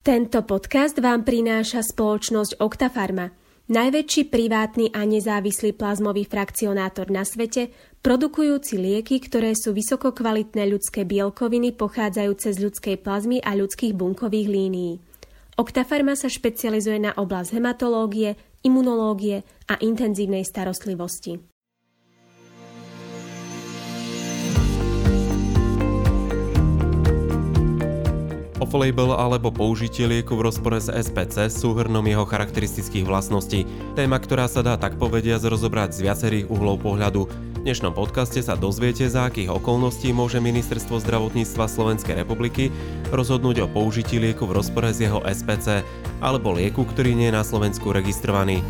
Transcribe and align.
Tento 0.00 0.40
podcast 0.48 0.96
vám 0.96 1.28
prináša 1.28 1.84
spoločnosť 1.84 2.64
Octafarma, 2.64 3.36
najväčší 3.68 4.32
privátny 4.32 4.96
a 4.96 5.04
nezávislý 5.04 5.76
plazmový 5.76 6.24
frakcionátor 6.24 7.12
na 7.12 7.20
svete, 7.20 7.68
produkujúci 8.00 8.80
lieky, 8.80 9.20
ktoré 9.20 9.52
sú 9.52 9.76
vysokokvalitné 9.76 10.72
ľudské 10.72 11.04
bielkoviny 11.04 11.76
pochádzajúce 11.76 12.48
z 12.48 12.58
ľudskej 12.64 12.96
plazmy 13.04 13.44
a 13.44 13.52
ľudských 13.52 13.92
bunkových 13.92 14.48
línií. 14.48 15.04
Octafarma 15.60 16.16
sa 16.16 16.32
špecializuje 16.32 16.96
na 16.96 17.12
oblasť 17.12 17.60
hematológie, 17.60 18.40
imunológie 18.64 19.44
a 19.68 19.76
intenzívnej 19.84 20.48
starostlivosti. 20.48 21.44
Off-label 28.70 29.18
alebo 29.18 29.50
použitie 29.50 30.06
lieku 30.06 30.38
v 30.38 30.46
rozpore 30.46 30.78
s 30.78 30.86
SPC 30.86 31.50
súhrnom 31.50 32.06
jeho 32.06 32.22
charakteristických 32.22 33.02
vlastností. 33.02 33.66
Téma, 33.98 34.22
ktorá 34.22 34.46
sa 34.46 34.62
dá 34.62 34.78
tak 34.78 34.94
povediať 34.94 35.42
rozobrať 35.50 35.98
z 35.98 36.06
viacerých 36.06 36.46
uhlov 36.46 36.78
pohľadu. 36.78 37.26
V 37.26 37.66
dnešnom 37.66 37.90
podcaste 37.90 38.38
sa 38.38 38.54
dozviete, 38.54 39.10
za 39.10 39.26
akých 39.26 39.50
okolností 39.50 40.14
môže 40.14 40.38
Ministerstvo 40.38 41.02
zdravotníctva 41.02 41.66
Slovenskej 41.66 42.22
republiky 42.22 42.70
rozhodnúť 43.10 43.66
o 43.66 43.70
použití 43.74 44.22
lieku 44.22 44.46
v 44.46 44.62
rozpore 44.62 44.94
s 44.94 45.02
jeho 45.02 45.18
SPC 45.26 45.82
alebo 46.22 46.54
lieku, 46.54 46.86
ktorý 46.86 47.18
nie 47.18 47.34
je 47.34 47.34
na 47.34 47.42
Slovensku 47.42 47.90
registrovaný. 47.90 48.62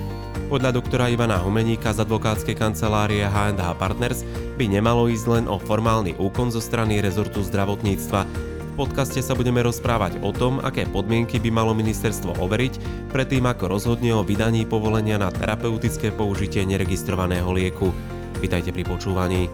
Podľa 0.48 0.80
doktora 0.80 1.12
Ivana 1.12 1.36
Humeníka 1.36 1.92
z 1.92 2.08
advokátskej 2.08 2.56
kancelárie 2.56 3.22
H&H 3.22 3.68
Partners 3.76 4.24
by 4.56 4.64
nemalo 4.64 5.12
ísť 5.12 5.26
len 5.28 5.44
o 5.44 5.60
formálny 5.60 6.16
úkon 6.16 6.48
zo 6.48 6.58
strany 6.58 7.04
rezortu 7.04 7.44
zdravotníctva, 7.44 8.49
podcaste 8.80 9.20
sa 9.20 9.36
budeme 9.36 9.60
rozprávať 9.60 10.24
o 10.24 10.32
tom, 10.32 10.56
aké 10.64 10.88
podmienky 10.88 11.36
by 11.36 11.52
malo 11.52 11.76
ministerstvo 11.76 12.40
overiť 12.40 12.80
predtým, 13.12 13.44
ako 13.44 13.68
rozhodne 13.68 14.16
o 14.16 14.24
vydaní 14.24 14.64
povolenia 14.64 15.20
na 15.20 15.28
terapeutické 15.28 16.08
použitie 16.16 16.64
neregistrovaného 16.64 17.52
lieku. 17.52 17.92
Vítajte 18.40 18.72
pri 18.72 18.88
počúvaní. 18.88 19.52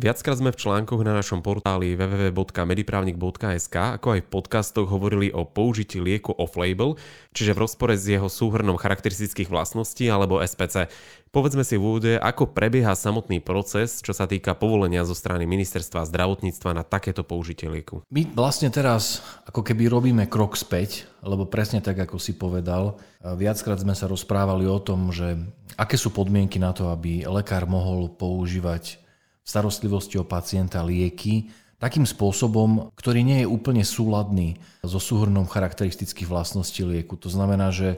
Viackrát 0.00 0.40
sme 0.40 0.48
v 0.48 0.56
článkoch 0.56 1.04
na 1.04 1.12
našom 1.12 1.44
portáli 1.44 1.92
www.medipravnik.sk 1.92 4.00
ako 4.00 4.16
aj 4.16 4.20
v 4.24 4.28
podcastoch 4.32 4.88
hovorili 4.88 5.28
o 5.28 5.44
použití 5.44 6.00
lieku 6.00 6.32
off-label, 6.40 6.96
čiže 7.36 7.52
v 7.52 7.68
rozpore 7.68 7.92
s 7.92 8.08
jeho 8.08 8.32
súhrnom 8.32 8.80
charakteristických 8.80 9.52
vlastností 9.52 10.08
alebo 10.08 10.40
SPC. 10.40 10.88
Povedzme 11.28 11.68
si 11.68 11.76
v 11.76 11.84
úvode, 11.84 12.12
ako 12.16 12.48
prebieha 12.48 12.96
samotný 12.96 13.44
proces, 13.44 14.00
čo 14.00 14.16
sa 14.16 14.24
týka 14.24 14.56
povolenia 14.56 15.04
zo 15.04 15.12
strany 15.12 15.44
Ministerstva 15.44 16.08
zdravotníctva 16.08 16.80
na 16.80 16.80
takéto 16.80 17.20
použitie 17.20 17.68
lieku. 17.68 18.00
My 18.08 18.24
vlastne 18.24 18.72
teraz 18.72 19.20
ako 19.44 19.60
keby 19.60 19.92
robíme 19.92 20.24
krok 20.32 20.56
späť, 20.56 21.12
lebo 21.20 21.44
presne 21.44 21.84
tak, 21.84 22.08
ako 22.08 22.16
si 22.16 22.40
povedal, 22.40 22.96
viackrát 23.20 23.76
sme 23.76 23.92
sa 23.92 24.08
rozprávali 24.08 24.64
o 24.64 24.80
tom, 24.80 25.12
že 25.12 25.36
aké 25.76 26.00
sú 26.00 26.08
podmienky 26.08 26.56
na 26.56 26.72
to, 26.72 26.88
aby 26.88 27.28
lekár 27.28 27.68
mohol 27.68 28.08
používať 28.08 29.09
starostlivosti 29.44 30.20
o 30.20 30.24
pacienta 30.24 30.84
lieky 30.84 31.50
takým 31.80 32.04
spôsobom, 32.04 32.92
ktorý 32.92 33.24
nie 33.24 33.38
je 33.42 33.48
úplne 33.48 33.80
súladný 33.80 34.60
so 34.84 35.00
súhrnom 35.00 35.48
charakteristických 35.48 36.28
vlastností 36.28 36.84
lieku. 36.84 37.16
To 37.16 37.32
znamená, 37.32 37.72
že 37.72 37.96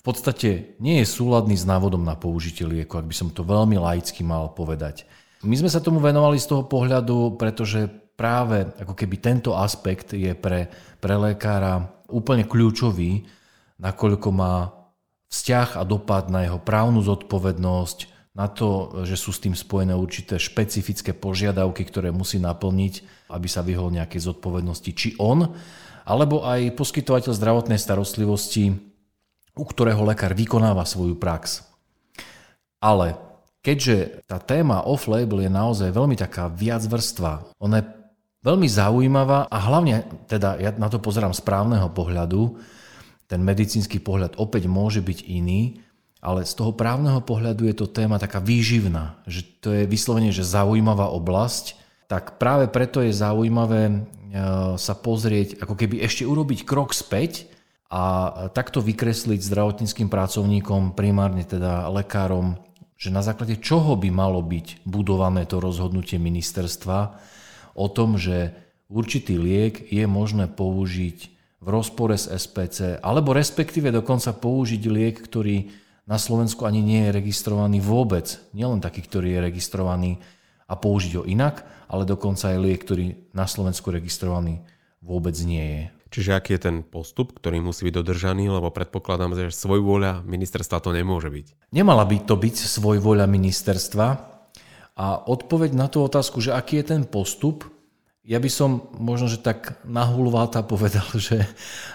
v 0.00 0.02
podstate 0.02 0.74
nie 0.80 1.04
je 1.04 1.06
súladný 1.06 1.54
s 1.54 1.68
návodom 1.68 2.02
na 2.02 2.16
použitie 2.16 2.64
lieku, 2.64 2.96
ak 2.98 3.06
by 3.06 3.14
som 3.14 3.28
to 3.28 3.44
veľmi 3.44 3.76
laicky 3.76 4.24
mal 4.24 4.50
povedať. 4.50 5.04
My 5.44 5.54
sme 5.54 5.68
sa 5.68 5.84
tomu 5.84 6.00
venovali 6.00 6.40
z 6.40 6.48
toho 6.50 6.64
pohľadu, 6.66 7.36
pretože 7.36 7.86
práve 8.16 8.66
ako 8.80 8.96
keby 8.96 9.16
tento 9.20 9.54
aspekt 9.54 10.16
je 10.16 10.32
pre, 10.32 10.72
pre 10.98 11.14
lekára 11.14 11.92
úplne 12.08 12.48
kľúčový, 12.48 13.28
nakoľko 13.76 14.28
má 14.32 14.72
vzťah 15.28 15.80
a 15.80 15.82
dopad 15.84 16.28
na 16.32 16.48
jeho 16.48 16.60
právnu 16.60 17.00
zodpovednosť, 17.04 18.11
na 18.32 18.48
to, 18.48 19.00
že 19.04 19.20
sú 19.20 19.28
s 19.28 19.42
tým 19.44 19.52
spojené 19.52 19.92
určité 19.92 20.40
špecifické 20.40 21.12
požiadavky, 21.12 21.84
ktoré 21.84 22.08
musí 22.08 22.40
naplniť, 22.40 23.28
aby 23.28 23.48
sa 23.48 23.60
vyhol 23.60 23.92
nejakej 23.92 24.32
zodpovednosti, 24.32 24.90
či 24.96 25.08
on, 25.20 25.52
alebo 26.08 26.42
aj 26.42 26.72
poskytovateľ 26.72 27.32
zdravotnej 27.36 27.76
starostlivosti, 27.76 28.72
u 29.52 29.64
ktorého 29.68 30.00
lekár 30.08 30.32
vykonáva 30.32 30.88
svoju 30.88 31.20
prax. 31.20 31.68
Ale 32.80 33.20
keďže 33.60 34.24
tá 34.24 34.40
téma 34.40 34.82
off-label 34.88 35.44
je 35.44 35.52
naozaj 35.52 35.92
veľmi 35.92 36.16
taká 36.16 36.48
viacvrstva, 36.48 37.60
ona 37.60 37.84
je 37.84 37.86
veľmi 38.42 38.66
zaujímavá 38.66 39.46
a 39.46 39.58
hlavne, 39.60 40.08
teda 40.26 40.58
ja 40.58 40.72
na 40.74 40.88
to 40.90 40.98
pozerám 40.98 41.36
z 41.36 41.44
právneho 41.44 41.86
pohľadu, 41.92 42.58
ten 43.30 43.40
medicínsky 43.40 44.02
pohľad 44.02 44.36
opäť 44.36 44.66
môže 44.66 45.00
byť 45.04 45.18
iný, 45.30 45.80
ale 46.22 46.46
z 46.46 46.54
toho 46.54 46.70
právneho 46.70 47.18
pohľadu 47.18 47.66
je 47.66 47.74
to 47.74 47.90
téma 47.90 48.22
taká 48.22 48.38
výživná, 48.38 49.18
že 49.26 49.42
to 49.58 49.74
je 49.74 49.90
vyslovene, 49.90 50.30
že 50.30 50.46
zaujímavá 50.46 51.10
oblasť, 51.10 51.74
tak 52.06 52.38
práve 52.38 52.70
preto 52.70 53.02
je 53.02 53.10
zaujímavé 53.10 53.82
e, 53.90 53.98
sa 54.78 54.94
pozrieť, 54.94 55.58
ako 55.58 55.74
keby 55.74 55.98
ešte 55.98 56.22
urobiť 56.22 56.62
krok 56.62 56.94
späť 56.94 57.50
a 57.90 58.30
takto 58.54 58.78
vykresliť 58.78 59.42
zdravotníckým 59.42 60.06
pracovníkom, 60.06 60.94
primárne 60.94 61.42
teda 61.42 61.90
lekárom, 61.90 62.54
že 62.94 63.10
na 63.10 63.20
základe 63.20 63.58
čoho 63.58 63.98
by 63.98 64.14
malo 64.14 64.38
byť 64.46 64.86
budované 64.86 65.42
to 65.42 65.58
rozhodnutie 65.58 66.22
ministerstva 66.22 67.18
o 67.74 67.86
tom, 67.90 68.14
že 68.14 68.54
určitý 68.86 69.42
liek 69.42 69.90
je 69.90 70.06
možné 70.06 70.46
použiť 70.46 71.18
v 71.62 71.66
rozpore 71.66 72.14
s 72.14 72.30
SPC, 72.30 73.02
alebo 73.02 73.34
respektíve 73.34 73.90
dokonca 73.90 74.30
použiť 74.30 74.82
liek, 74.86 75.18
ktorý 75.18 75.81
na 76.06 76.18
Slovensku 76.18 76.66
ani 76.66 76.82
nie 76.82 77.06
je 77.08 77.14
registrovaný 77.14 77.78
vôbec. 77.78 78.42
Nielen 78.50 78.82
taký, 78.82 79.06
ktorý 79.06 79.38
je 79.38 79.44
registrovaný 79.46 80.10
a 80.66 80.74
použiť 80.74 81.12
ho 81.20 81.24
inak, 81.28 81.62
ale 81.86 82.08
dokonca 82.08 82.50
aj 82.50 82.58
liek, 82.58 82.80
ktorý 82.82 83.30
na 83.36 83.46
Slovensku 83.46 83.92
registrovaný 83.92 84.64
vôbec 84.98 85.36
nie 85.44 85.62
je. 85.62 85.84
Čiže 86.12 86.36
aký 86.36 86.60
je 86.60 86.64
ten 86.68 86.76
postup, 86.84 87.32
ktorý 87.32 87.64
musí 87.64 87.88
byť 87.88 87.94
dodržaný, 88.04 88.52
lebo 88.52 88.68
predpokladám, 88.68 89.32
že 89.32 89.48
svojvôľa 89.56 90.20
ministerstva 90.28 90.84
to 90.84 90.92
nemôže 90.92 91.32
byť. 91.32 91.72
Nemala 91.72 92.04
by 92.04 92.28
to 92.28 92.36
byť 92.36 92.56
svojvôľa 92.68 93.24
ministerstva 93.24 94.06
a 94.92 95.06
odpoveď 95.24 95.72
na 95.72 95.88
tú 95.88 96.04
otázku, 96.04 96.44
že 96.44 96.52
aký 96.52 96.84
je 96.84 96.86
ten 96.92 97.02
postup, 97.08 97.64
ja 98.22 98.38
by 98.38 98.50
som 98.52 98.86
možno, 99.00 99.26
že 99.26 99.40
tak 99.40 99.80
nahulváta 99.88 100.60
povedal, 100.62 101.08
že 101.16 101.48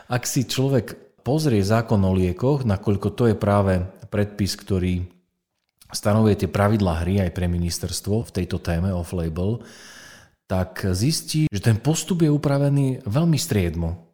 ak 0.09 0.25
si 0.25 0.49
človek 0.49 1.21
pozrie 1.21 1.61
zákon 1.61 2.01
o 2.01 2.11
liekoch, 2.17 2.65
nakoľko 2.65 3.07
to 3.13 3.23
je 3.29 3.35
práve 3.37 3.85
predpis, 4.07 4.55
ktorý 4.55 5.05
stanovuje 5.91 6.43
tie 6.43 6.49
pravidlá 6.51 7.03
hry 7.03 7.23
aj 7.23 7.31
pre 7.31 7.47
ministerstvo 7.47 8.27
v 8.27 8.33
tejto 8.33 8.59
téme 8.59 8.91
off-label, 8.91 9.63
tak 10.47 10.83
zistí, 10.95 11.47
že 11.51 11.59
ten 11.59 11.75
postup 11.79 12.23
je 12.23 12.31
upravený 12.31 13.03
veľmi 13.03 13.35
striedmo. 13.35 14.07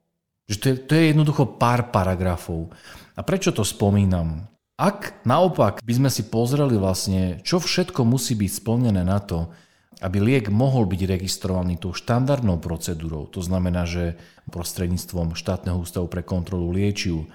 Že 0.50 0.58
to 0.58 0.66
je, 0.66 0.76
to 0.90 0.92
je 0.98 1.04
jednoducho 1.14 1.44
pár 1.62 1.94
paragrafov. 1.94 2.74
A 3.14 3.22
prečo 3.22 3.54
to 3.54 3.62
spomínam? 3.62 4.50
Ak 4.74 5.22
naopak 5.24 5.86
by 5.86 5.94
sme 5.94 6.10
si 6.10 6.25
pozreli 6.25 6.75
vlastne, 6.81 7.38
čo 7.46 7.62
všetko 7.62 8.02
musí 8.04 8.34
byť 8.34 8.52
splnené 8.52 9.06
na 9.06 9.22
to, 9.22 9.54
aby 10.02 10.18
liek 10.20 10.50
mohol 10.50 10.90
byť 10.90 11.02
registrovaný 11.06 11.78
tou 11.78 11.94
štandardnou 11.94 12.58
procedúrou, 12.58 13.30
to 13.30 13.40
znamená, 13.40 13.86
že 13.86 14.18
prostredníctvom 14.50 15.38
štátneho 15.38 15.80
ústavu 15.80 16.10
pre 16.10 16.25
kontrolu 16.25 16.74
liečiv, 16.74 17.30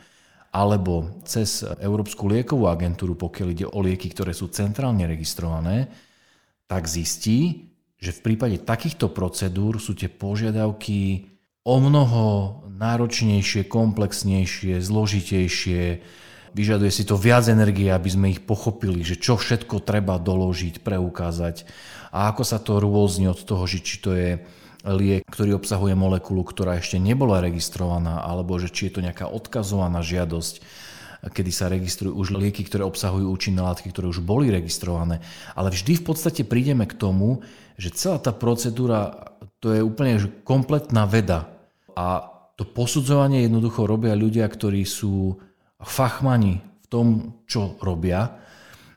alebo 0.49 1.21
cez 1.29 1.61
Európsku 1.81 2.25
liekovú 2.25 2.67
agentúru, 2.67 3.15
pokiaľ 3.15 3.49
ide 3.53 3.67
o 3.69 3.79
lieky, 3.85 4.09
ktoré 4.13 4.33
sú 4.33 4.49
centrálne 4.49 5.05
registrované, 5.05 5.93
tak 6.65 6.89
zistí, 6.89 7.69
že 7.99 8.15
v 8.15 8.33
prípade 8.33 8.63
takýchto 8.63 9.11
procedúr 9.11 9.77
sú 9.83 9.93
tie 9.93 10.09
požiadavky 10.09 11.29
o 11.67 11.77
mnoho 11.83 12.25
náročnejšie, 12.79 13.67
komplexnejšie, 13.67 14.79
zložitejšie, 14.79 15.83
vyžaduje 16.57 16.93
si 16.95 17.05
to 17.05 17.19
viac 17.19 17.45
energie, 17.51 17.91
aby 17.93 18.09
sme 18.09 18.33
ich 18.33 18.41
pochopili, 18.41 19.05
že 19.05 19.21
čo 19.21 19.37
všetko 19.37 19.85
treba 19.85 20.17
doložiť, 20.17 20.81
preukázať. 20.81 21.69
A 22.15 22.33
ako 22.33 22.43
sa 22.47 22.57
to 22.63 22.81
rôzni 22.81 23.29
od 23.29 23.43
toho, 23.43 23.69
že 23.69 23.85
či 23.85 24.01
to 24.01 24.17
je 24.17 24.41
liek, 24.87 25.27
ktorý 25.27 25.59
obsahuje 25.59 25.99
molekulu, 25.99 26.47
ktorá 26.47 26.79
ešte 26.79 27.03
nebola 27.03 27.43
registrovaná, 27.43 28.23
alebo 28.23 28.59
že 28.63 28.71
či 28.71 28.89
je 28.89 28.99
to 28.99 29.05
nejaká 29.05 29.27
odkazovaná 29.27 30.05
žiadosť, 30.05 30.63
kedy 31.19 31.51
sa 31.51 31.67
registrujú 31.67 32.15
už 32.15 32.39
lieky, 32.39 32.63
ktoré 32.63 32.87
obsahujú 32.87 33.27
účinné 33.27 33.59
látky, 33.59 33.91
ktoré 33.91 34.07
už 34.07 34.23
boli 34.23 34.55
registrované. 34.55 35.19
Ale 35.59 35.75
vždy 35.75 35.99
v 35.99 36.05
podstate 36.07 36.47
prídeme 36.47 36.87
k 36.87 36.95
tomu, 36.95 37.43
že 37.75 37.91
celá 37.91 38.23
tá 38.23 38.31
procedúra 38.31 39.35
to 39.59 39.75
je 39.75 39.83
úplne 39.83 40.23
kompletná 40.47 41.11
veda. 41.11 41.51
A 41.99 42.31
to 42.55 42.63
posudzovanie 42.63 43.47
jednoducho 43.47 43.87
robia 43.87 44.15
ľudia, 44.15 44.47
ktorí 44.47 44.87
sú 44.87 45.39
fachmani 45.83 46.63
v 46.63 46.87
tom, 46.87 47.07
čo 47.51 47.75
robia, 47.83 48.39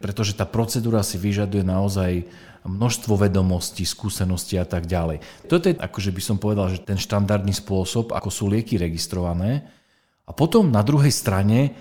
pretože 0.02 0.34
tá 0.34 0.50
procedúra 0.50 1.06
si 1.06 1.18
vyžaduje 1.18 1.62
naozaj 1.62 2.26
množstvo 2.70 3.18
vedomostí, 3.18 3.86
skúseností 3.88 4.58
a 4.62 4.66
tak 4.68 4.86
ďalej. 4.86 5.24
Toto 5.50 5.66
je, 5.70 5.78
akože 5.78 6.12
by 6.14 6.22
som 6.22 6.38
povedal, 6.38 6.70
že 6.70 6.86
ten 6.86 6.98
štandardný 6.98 7.54
spôsob, 7.56 8.14
ako 8.14 8.30
sú 8.30 8.46
lieky 8.50 8.78
registrované. 8.78 9.66
A 10.30 10.32
potom 10.32 10.70
na 10.70 10.86
druhej 10.86 11.10
strane 11.10 11.74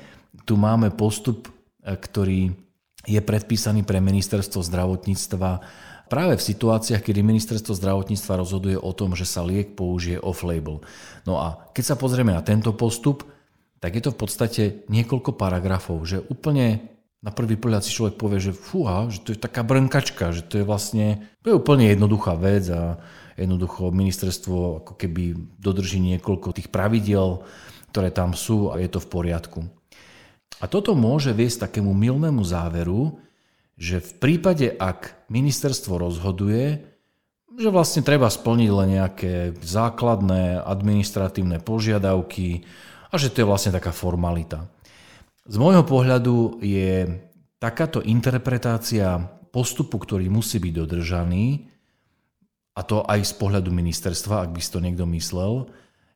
tu 0.48 0.56
máme 0.56 0.88
postup, 0.96 1.52
e, 1.84 1.94
ktorý 1.94 2.56
je 3.04 3.20
predpísaný 3.20 3.84
pre 3.84 4.00
ministerstvo 4.00 4.60
zdravotníctva 4.60 5.50
práve 6.10 6.34
v 6.36 6.46
situáciách, 6.52 7.06
kedy 7.06 7.22
ministerstvo 7.22 7.78
zdravotníctva 7.78 8.42
rozhoduje 8.42 8.76
o 8.76 8.90
tom, 8.90 9.14
že 9.14 9.24
sa 9.24 9.46
liek 9.46 9.78
použije 9.78 10.18
off-label. 10.18 10.82
No 11.24 11.38
a 11.38 11.70
keď 11.70 11.94
sa 11.94 11.96
pozrieme 11.96 12.34
na 12.34 12.42
tento 12.42 12.74
postup, 12.74 13.24
tak 13.80 13.96
je 13.96 14.02
to 14.04 14.12
v 14.12 14.20
podstate 14.20 14.62
niekoľko 14.92 15.38
paragrafov, 15.38 16.02
že 16.04 16.20
úplne 16.28 16.84
na 17.20 17.30
prvý 17.30 17.60
pohľad 17.60 17.84
si 17.84 17.92
človek 17.92 18.16
povie, 18.16 18.40
že 18.40 18.56
fúha, 18.56 19.12
že 19.12 19.20
to 19.20 19.36
je 19.36 19.38
taká 19.38 19.60
brnkačka, 19.60 20.32
že 20.32 20.40
to 20.40 20.60
je 20.60 20.64
vlastne, 20.64 21.28
to 21.44 21.52
je 21.52 21.58
úplne 21.58 21.84
jednoduchá 21.92 22.32
vec 22.40 22.64
a 22.72 22.96
jednoducho 23.36 23.92
ministerstvo 23.92 24.84
ako 24.84 24.92
keby 24.96 25.36
dodrží 25.60 26.00
niekoľko 26.00 26.56
tých 26.56 26.72
pravidiel, 26.72 27.44
ktoré 27.92 28.08
tam 28.08 28.32
sú 28.32 28.72
a 28.72 28.80
je 28.80 28.88
to 28.88 29.04
v 29.04 29.10
poriadku. 29.12 29.60
A 30.60 30.68
toto 30.68 30.96
môže 30.96 31.32
viesť 31.32 31.68
takému 31.68 31.92
milnému 31.92 32.40
záveru, 32.44 33.20
že 33.80 34.00
v 34.00 34.12
prípade, 34.20 34.76
ak 34.76 35.28
ministerstvo 35.32 35.96
rozhoduje, 35.96 36.84
že 37.56 37.68
vlastne 37.72 38.04
treba 38.04 38.28
splniť 38.28 38.70
len 38.72 38.88
nejaké 39.00 39.32
základné 39.60 40.60
administratívne 40.60 41.60
požiadavky 41.60 42.64
a 43.12 43.14
že 43.16 43.32
to 43.32 43.42
je 43.42 43.48
vlastne 43.48 43.72
taká 43.72 43.92
formalita. 43.92 44.68
Z 45.48 45.56
môjho 45.56 45.84
pohľadu 45.84 46.60
je 46.60 47.08
takáto 47.60 48.00
interpretácia 48.04 49.20
postupu, 49.52 50.00
ktorý 50.00 50.28
musí 50.32 50.60
byť 50.60 50.72
dodržaný, 50.72 51.70
a 52.78 52.80
to 52.86 53.02
aj 53.04 53.26
z 53.26 53.34
pohľadu 53.36 53.68
ministerstva, 53.74 54.46
ak 54.46 54.50
by 54.56 54.60
si 54.62 54.70
to 54.70 54.80
niekto 54.80 55.04
myslel, 55.12 55.68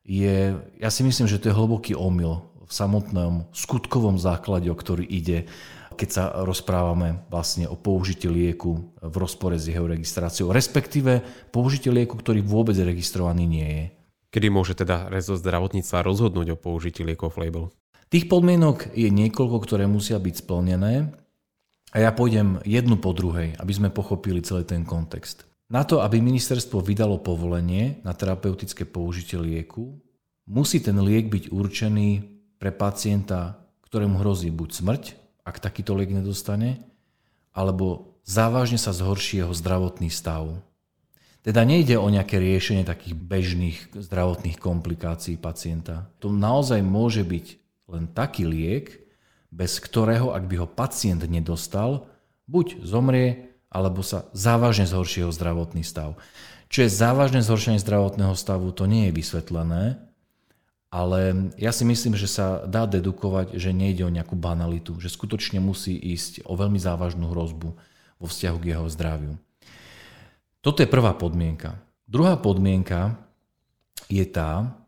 je, 0.07 0.55
ja 0.79 0.91
si 0.93 1.03
myslím, 1.03 1.27
že 1.27 1.37
to 1.37 1.51
je 1.51 1.57
hlboký 1.57 1.93
omyl 1.93 2.47
v 2.65 2.73
samotnom 2.73 3.45
skutkovom 3.53 4.17
základe, 4.17 4.71
o 4.73 4.77
ktorý 4.77 5.05
ide, 5.05 5.45
keď 5.95 6.09
sa 6.09 6.25
rozprávame 6.43 7.21
vlastne 7.29 7.69
o 7.69 7.77
použití 7.77 8.27
lieku 8.27 8.97
v 8.99 9.15
rozpore 9.21 9.61
s 9.61 9.69
jeho 9.69 9.85
registráciou, 9.85 10.51
respektíve 10.51 11.21
použití 11.53 11.93
lieku, 11.93 12.17
ktorý 12.17 12.41
vôbec 12.41 12.75
registrovaný 12.81 13.45
nie 13.45 13.69
je. 13.69 13.85
Kedy 14.33 14.49
môže 14.51 14.75
teda 14.75 15.07
rezort 15.13 15.39
zdravotníctva 15.39 16.03
rozhodnúť 16.03 16.57
o 16.57 16.61
použití 16.61 17.07
liekov 17.07 17.39
label? 17.39 17.71
Tých 18.13 18.29
podmienok 18.29 18.93
je 18.93 19.09
niekoľko, 19.09 19.59
ktoré 19.65 19.85
musia 19.89 20.21
byť 20.21 20.45
splnené 20.45 21.13
a 21.95 21.97
ja 22.03 22.11
pôjdem 22.11 22.59
jednu 22.67 22.99
po 22.99 23.15
druhej, 23.15 23.55
aby 23.57 23.73
sme 23.73 23.95
pochopili 23.95 24.43
celý 24.43 24.67
ten 24.67 24.83
kontext. 24.83 25.47
Na 25.73 25.83
to, 25.83 26.05
aby 26.05 26.21
ministerstvo 26.21 26.85
vydalo 26.85 27.25
povolenie 27.25 28.05
na 28.05 28.13
terapeutické 28.13 28.85
použitie 28.85 29.41
lieku, 29.41 29.97
musí 30.45 30.79
ten 30.85 31.01
liek 31.01 31.33
byť 31.33 31.51
určený 31.51 32.09
pre 32.61 32.71
pacienta, 32.71 33.65
ktorému 33.89 34.21
hrozí 34.21 34.53
buď 34.53 34.71
smrť, 34.71 35.05
ak 35.45 35.61
takýto 35.61 35.97
liek 35.97 36.13
nedostane, 36.13 36.85
alebo 37.57 38.19
závažne 38.29 38.77
sa 38.77 38.93
zhorší 38.93 39.45
jeho 39.45 39.55
zdravotný 39.57 40.13
stav. 40.13 40.61
Teda 41.45 41.61
nejde 41.65 42.01
o 42.01 42.09
nejaké 42.09 42.41
riešenie 42.41 42.89
takých 42.89 43.15
bežných 43.17 43.79
zdravotných 43.93 44.57
komplikácií 44.57 45.37
pacienta. 45.37 46.09
To 46.25 46.33
naozaj 46.33 46.81
môže 46.81 47.21
byť 47.21 47.64
len 47.89 48.09
taký 48.11 48.49
liek, 48.49 49.05
bez 49.55 49.79
ktorého, 49.79 50.35
ak 50.35 50.51
by 50.51 50.65
ho 50.65 50.69
pacient 50.69 51.23
nedostal, 51.31 52.11
buď 52.51 52.83
zomrie, 52.83 53.55
alebo 53.71 54.03
sa 54.07 54.31
závažne 54.31 54.87
zhorší 54.87 55.27
jeho 55.27 55.35
zdravotný 55.35 55.83
stav. 55.83 56.15
Čo 56.71 56.87
je 56.87 56.91
závažné 56.91 57.43
zhoršenie 57.43 57.79
zdravotného 57.83 58.35
stavu, 58.35 58.71
to 58.75 58.87
nie 58.87 59.11
je 59.11 59.17
vysvetlené, 59.19 59.99
ale 60.95 61.51
ja 61.59 61.75
si 61.75 61.83
myslím, 61.83 62.15
že 62.15 62.31
sa 62.31 62.63
dá 62.71 62.87
dedukovať, 62.87 63.59
že 63.59 63.75
nejde 63.75 64.07
o 64.07 64.15
nejakú 64.15 64.39
banalitu, 64.39 64.95
že 65.03 65.11
skutočne 65.11 65.59
musí 65.59 65.99
ísť 65.99 66.47
o 66.47 66.55
veľmi 66.55 66.79
závažnú 66.79 67.35
hrozbu 67.35 67.75
vo 68.23 68.27
vzťahu 68.31 68.57
k 68.63 68.69
jeho 68.75 68.87
zdraviu. 68.87 69.35
Toto 70.63 70.87
je 70.87 70.89
prvá 70.89 71.19
podmienka. 71.19 71.83
Druhá 72.07 72.39
podmienka 72.39 73.19
je 74.07 74.23
tá, 74.23 74.79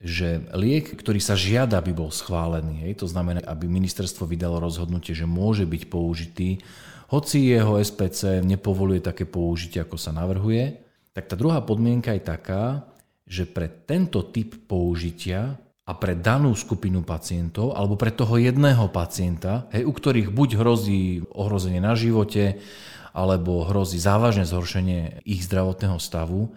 že 0.00 0.48
liek, 0.56 0.96
ktorý 0.96 1.20
sa 1.20 1.36
žiada, 1.36 1.76
aby 1.76 1.92
bol 1.92 2.08
schválený, 2.08 2.88
hej, 2.88 3.04
to 3.04 3.06
znamená, 3.06 3.44
aby 3.44 3.68
ministerstvo 3.68 4.24
vydalo 4.24 4.56
rozhodnutie, 4.56 5.12
že 5.12 5.28
môže 5.28 5.68
byť 5.68 5.82
použitý, 5.92 6.64
hoci 7.12 7.52
jeho 7.52 7.76
SPC 7.76 8.40
nepovoluje 8.40 9.04
také 9.04 9.28
použitie, 9.28 9.84
ako 9.84 10.00
sa 10.00 10.16
navrhuje, 10.16 10.80
tak 11.12 11.28
tá 11.28 11.36
druhá 11.36 11.60
podmienka 11.60 12.16
je 12.16 12.22
taká, 12.22 12.88
že 13.28 13.44
pre 13.44 13.68
tento 13.68 14.24
typ 14.24 14.56
použitia 14.64 15.60
a 15.84 15.92
pre 15.92 16.16
danú 16.16 16.54
skupinu 16.54 17.02
pacientov 17.04 17.74
alebo 17.74 17.98
pre 17.98 18.14
toho 18.14 18.40
jedného 18.40 18.88
pacienta, 18.88 19.68
hej, 19.74 19.84
u 19.84 19.92
ktorých 19.92 20.32
buď 20.32 20.48
hrozí 20.56 21.28
ohrozenie 21.34 21.82
na 21.82 21.92
živote 21.92 22.62
alebo 23.10 23.66
hrozí 23.66 23.98
závažné 23.98 24.46
zhoršenie 24.46 25.26
ich 25.26 25.44
zdravotného 25.44 25.98
stavu, 25.98 26.54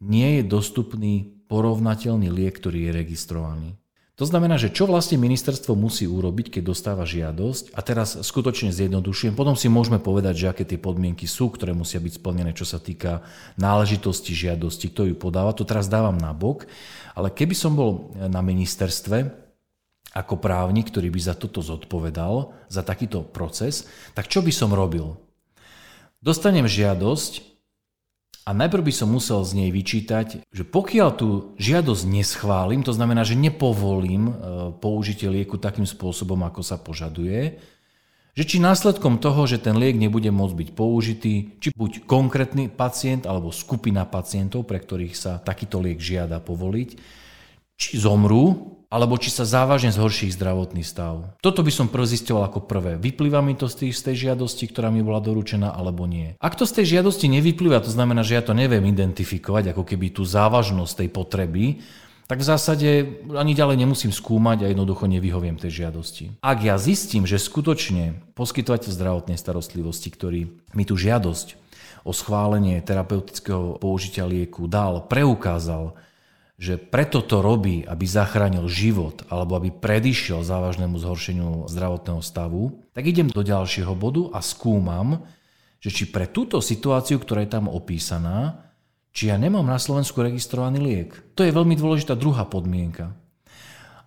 nie 0.00 0.40
je 0.40 0.42
dostupný 0.48 1.39
porovnateľný 1.50 2.30
liek, 2.30 2.62
ktorý 2.62 2.86
je 2.86 2.92
registrovaný. 2.94 3.70
To 4.20 4.28
znamená, 4.28 4.60
že 4.60 4.68
čo 4.68 4.84
vlastne 4.84 5.16
ministerstvo 5.16 5.72
musí 5.72 6.04
urobiť, 6.04 6.52
keď 6.52 6.62
dostáva 6.76 7.08
žiadosť, 7.08 7.72
a 7.72 7.80
teraz 7.80 8.20
skutočne 8.20 8.68
zjednodušujem, 8.68 9.32
potom 9.32 9.56
si 9.56 9.72
môžeme 9.72 9.96
povedať, 9.96 10.44
že 10.44 10.50
aké 10.52 10.68
tie 10.68 10.76
podmienky 10.76 11.24
sú, 11.24 11.48
ktoré 11.48 11.72
musia 11.72 12.04
byť 12.04 12.20
splnené, 12.20 12.52
čo 12.52 12.68
sa 12.68 12.76
týka 12.76 13.24
náležitosti 13.56 14.36
žiadosti, 14.36 14.92
kto 14.92 15.08
ju 15.08 15.14
podáva, 15.16 15.56
to 15.56 15.64
teraz 15.64 15.88
dávam 15.88 16.20
na 16.20 16.36
bok, 16.36 16.68
ale 17.16 17.32
keby 17.32 17.56
som 17.56 17.72
bol 17.72 18.12
na 18.14 18.44
ministerstve, 18.44 19.48
ako 20.12 20.36
právnik, 20.36 20.92
ktorý 20.92 21.08
by 21.08 21.20
za 21.24 21.34
toto 21.38 21.64
zodpovedal, 21.64 22.52
za 22.68 22.84
takýto 22.84 23.24
proces, 23.24 23.88
tak 24.12 24.28
čo 24.28 24.44
by 24.44 24.52
som 24.52 24.76
robil? 24.76 25.16
Dostanem 26.20 26.68
žiadosť, 26.68 27.49
a 28.50 28.56
najprv 28.56 28.82
by 28.82 28.90
som 28.90 29.14
musel 29.14 29.46
z 29.46 29.62
nej 29.62 29.70
vyčítať, 29.70 30.42
že 30.50 30.66
pokiaľ 30.66 31.08
tú 31.14 31.54
žiadosť 31.54 32.02
neschválim, 32.10 32.82
to 32.82 32.90
znamená, 32.90 33.22
že 33.22 33.38
nepovolím 33.38 34.26
e, 34.26 34.32
použitie 34.82 35.30
lieku 35.30 35.54
takým 35.54 35.86
spôsobom, 35.86 36.42
ako 36.42 36.58
sa 36.66 36.74
požaduje, 36.74 37.62
že 38.34 38.42
či 38.42 38.58
následkom 38.58 39.22
toho, 39.22 39.46
že 39.46 39.62
ten 39.62 39.78
liek 39.78 39.94
nebude 39.94 40.34
môcť 40.34 40.54
byť 40.66 40.70
použitý, 40.74 41.34
či 41.62 41.70
buď 41.70 42.10
konkrétny 42.10 42.66
pacient 42.66 43.22
alebo 43.22 43.54
skupina 43.54 44.02
pacientov, 44.02 44.66
pre 44.66 44.82
ktorých 44.82 45.14
sa 45.14 45.38
takýto 45.38 45.78
liek 45.78 46.02
žiada 46.02 46.42
povoliť, 46.42 46.98
či 47.78 48.02
zomrú, 48.02 48.74
alebo 48.90 49.14
či 49.22 49.30
sa 49.30 49.46
závažne 49.46 49.94
zhorší 49.94 50.28
ich 50.28 50.36
zdravotný 50.36 50.82
stav. 50.82 51.38
Toto 51.38 51.62
by 51.62 51.70
som 51.70 51.86
prv 51.86 52.10
zistoval 52.10 52.50
ako 52.50 52.66
prvé. 52.66 52.98
Vyplýva 52.98 53.38
mi 53.38 53.54
to 53.54 53.70
z 53.70 53.86
tej, 53.86 53.90
z 53.94 54.00
tej 54.10 54.16
žiadosti, 54.28 54.66
ktorá 54.66 54.90
mi 54.90 54.98
bola 54.98 55.22
doručená, 55.22 55.70
alebo 55.70 56.10
nie. 56.10 56.34
Ak 56.42 56.58
to 56.58 56.66
z 56.66 56.82
tej 56.82 56.98
žiadosti 56.98 57.30
nevyplýva, 57.30 57.86
to 57.86 57.94
znamená, 57.94 58.26
že 58.26 58.34
ja 58.34 58.42
to 58.42 58.50
neviem 58.50 58.82
identifikovať, 58.82 59.70
ako 59.70 59.86
keby 59.86 60.10
tú 60.10 60.26
závažnosť 60.26 61.06
tej 61.06 61.08
potreby, 61.14 61.64
tak 62.26 62.42
v 62.42 62.50
zásade 62.50 62.90
ani 63.26 63.58
ďalej 63.58 63.74
nemusím 63.78 64.14
skúmať 64.14 64.62
a 64.62 64.70
jednoducho 64.70 65.10
nevyhoviem 65.10 65.58
tej 65.58 65.82
žiadosti. 65.82 66.38
Ak 66.42 66.62
ja 66.62 66.78
zistím, 66.78 67.26
že 67.26 67.42
skutočne 67.42 68.22
poskytovateľ 68.38 68.90
zdravotnej 68.90 69.34
starostlivosti, 69.34 70.14
ktorý 70.14 70.46
mi 70.74 70.86
tú 70.86 70.94
žiadosť 70.94 71.58
o 72.06 72.14
schválenie 72.14 72.78
terapeutického 72.86 73.82
použitia 73.82 74.30
lieku 74.30 74.70
dal, 74.70 75.02
preukázal, 75.10 75.98
že 76.60 76.76
preto 76.76 77.24
to 77.24 77.40
robí, 77.40 77.88
aby 77.88 78.04
zachránil 78.04 78.68
život 78.68 79.24
alebo 79.32 79.56
aby 79.56 79.72
predišiel 79.72 80.44
závažnému 80.44 81.00
zhoršeniu 81.00 81.64
zdravotného 81.72 82.20
stavu, 82.20 82.84
tak 82.92 83.08
idem 83.08 83.32
do 83.32 83.40
ďalšieho 83.40 83.96
bodu 83.96 84.28
a 84.36 84.44
skúmam, 84.44 85.24
že 85.80 85.88
či 85.88 86.04
pre 86.12 86.28
túto 86.28 86.60
situáciu, 86.60 87.16
ktorá 87.16 87.48
je 87.48 87.56
tam 87.56 87.64
opísaná, 87.64 88.68
či 89.16 89.32
ja 89.32 89.40
nemám 89.40 89.64
na 89.64 89.80
Slovensku 89.80 90.20
registrovaný 90.20 90.84
liek. 90.84 91.10
To 91.32 91.48
je 91.48 91.56
veľmi 91.56 91.80
dôležitá 91.80 92.12
druhá 92.12 92.44
podmienka. 92.44 93.16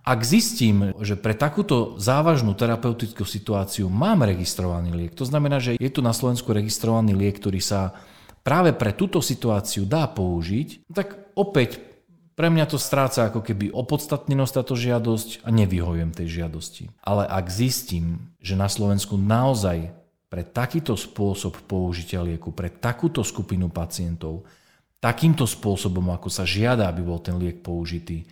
Ak 0.06 0.22
zistím, 0.22 0.94
že 1.02 1.18
pre 1.18 1.34
takúto 1.34 1.98
závažnú 1.98 2.54
terapeutickú 2.54 3.26
situáciu 3.26 3.90
mám 3.90 4.22
registrovaný 4.30 4.94
liek, 4.94 5.18
to 5.18 5.26
znamená, 5.26 5.58
že 5.58 5.74
je 5.74 5.90
tu 5.90 6.06
na 6.06 6.14
Slovensku 6.14 6.54
registrovaný 6.54 7.18
liek, 7.18 7.42
ktorý 7.42 7.58
sa 7.58 7.98
práve 8.46 8.78
pre 8.78 8.94
túto 8.94 9.26
situáciu 9.26 9.90
dá 9.90 10.06
použiť, 10.06 10.86
tak 10.94 11.34
opäť 11.34 11.93
pre 12.34 12.50
mňa 12.50 12.66
to 12.66 12.82
stráca 12.82 13.30
ako 13.30 13.46
keby 13.46 13.70
opodstatnenosť 13.70 14.54
táto 14.58 14.74
žiadosť 14.74 15.46
a 15.46 15.54
nevyhovujem 15.54 16.10
tej 16.10 16.42
žiadosti. 16.42 16.90
Ale 17.06 17.30
ak 17.30 17.46
zistím, 17.54 18.34
že 18.42 18.58
na 18.58 18.66
Slovensku 18.66 19.14
naozaj 19.20 19.94
pre 20.34 20.42
takýto 20.42 20.98
spôsob 20.98 21.62
použitia 21.70 22.26
lieku, 22.26 22.50
pre 22.50 22.74
takúto 22.74 23.22
skupinu 23.22 23.70
pacientov, 23.70 24.50
takýmto 24.98 25.46
spôsobom, 25.46 26.10
ako 26.10 26.32
sa 26.34 26.42
žiada, 26.42 26.90
aby 26.90 27.06
bol 27.06 27.22
ten 27.22 27.38
liek 27.38 27.62
použitý, 27.62 28.26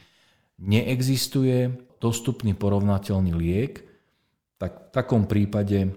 neexistuje 0.57 1.69
dostupný 2.01 2.57
porovnateľný 2.57 3.37
liek, 3.37 3.85
tak 4.57 4.89
v 4.89 4.91
takom 4.93 5.29
prípade 5.29 5.93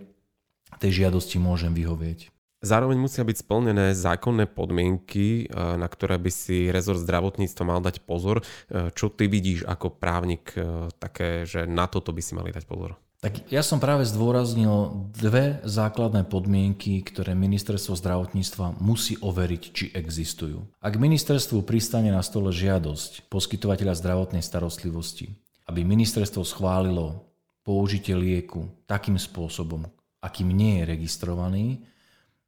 tej 0.77 1.05
žiadosti 1.05 1.41
môžem 1.41 1.73
vyhovieť. 1.73 2.34
Zároveň 2.65 2.97
musia 2.97 3.29
byť 3.29 3.45
splnené 3.45 3.93
zákonné 3.93 4.49
podmienky, 4.49 5.53
na 5.53 5.85
ktoré 5.85 6.17
by 6.17 6.33
si 6.33 6.73
rezort 6.73 6.97
zdravotníctva 7.05 7.63
mal 7.69 7.85
dať 7.85 8.01
pozor. 8.09 8.41
Čo 8.73 9.13
ty 9.13 9.29
vidíš 9.29 9.69
ako 9.69 9.93
právnik 9.93 10.57
také, 10.97 11.45
že 11.45 11.69
na 11.69 11.85
toto 11.85 12.17
by 12.17 12.25
si 12.25 12.33
mali 12.33 12.51
dať 12.57 12.65
pozor? 12.65 12.97
Tak 13.21 13.49
ja 13.49 13.65
som 13.65 13.81
práve 13.81 14.05
zdôraznil 14.05 15.09
dve 15.17 15.57
základné 15.65 16.29
podmienky, 16.29 17.01
ktoré 17.01 17.33
ministerstvo 17.33 17.97
zdravotníctva 17.97 18.77
musí 18.85 19.17
overiť, 19.17 19.63
či 19.73 19.85
existujú. 19.97 20.61
Ak 20.85 21.01
ministerstvu 21.01 21.65
pristane 21.65 22.13
na 22.13 22.21
stole 22.21 22.53
žiadosť 22.53 23.33
poskytovateľa 23.33 23.97
zdravotnej 23.97 24.45
starostlivosti, 24.45 25.33
aby 25.65 25.81
ministerstvo 25.89 26.45
schválilo 26.45 27.25
použitie 27.65 28.13
lieku 28.13 28.69
takým 28.85 29.17
spôsobom, 29.17 29.89
akým 30.21 30.53
nie 30.53 30.85
je 30.85 30.89
registrovaný, 30.93 31.81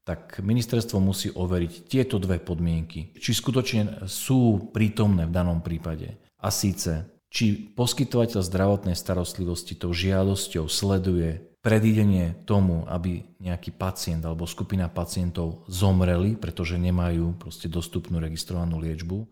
tak 0.07 0.39
ministerstvo 0.39 1.03
musí 1.03 1.35
overiť 1.35 1.91
tieto 1.91 2.23
dve 2.23 2.39
podmienky, 2.39 3.11
či 3.19 3.35
skutočne 3.35 4.07
sú 4.07 4.71
prítomné 4.71 5.27
v 5.27 5.35
danom 5.35 5.59
prípade. 5.59 6.15
A 6.39 6.55
síce, 6.55 7.11
či 7.27 7.75
poskytovateľ 7.75 8.39
zdravotnej 8.39 8.95
starostlivosti 8.95 9.75
tou 9.75 9.91
žiadosťou 9.91 10.71
sleduje 10.71 11.43
predídenie 11.59 12.39
tomu, 12.47 12.87
aby 12.87 13.27
nejaký 13.43 13.75
pacient 13.75 14.23
alebo 14.23 14.47
skupina 14.47 14.87
pacientov 14.87 15.67
zomreli, 15.67 16.39
pretože 16.39 16.79
nemajú 16.79 17.35
proste 17.35 17.67
dostupnú 17.67 18.23
registrovanú 18.23 18.79
liečbu, 18.79 19.27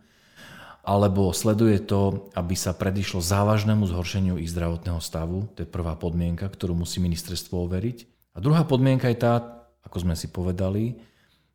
alebo 0.82 1.30
sleduje 1.30 1.78
to, 1.86 2.28
aby 2.34 2.58
sa 2.58 2.74
predišlo 2.74 3.22
závažnému 3.22 3.86
zhoršeniu 3.86 4.42
ich 4.42 4.50
zdravotného 4.50 4.98
stavu, 4.98 5.46
to 5.54 5.62
je 5.62 5.70
prvá 5.70 5.94
podmienka, 5.94 6.50
ktorú 6.50 6.74
musí 6.74 6.98
ministerstvo 6.98 7.62
overiť. 7.62 8.10
A 8.34 8.42
druhá 8.42 8.66
podmienka 8.66 9.06
je 9.14 9.22
tá, 9.22 9.63
ako 9.84 9.96
sme 10.02 10.14
si 10.16 10.32
povedali, 10.32 10.96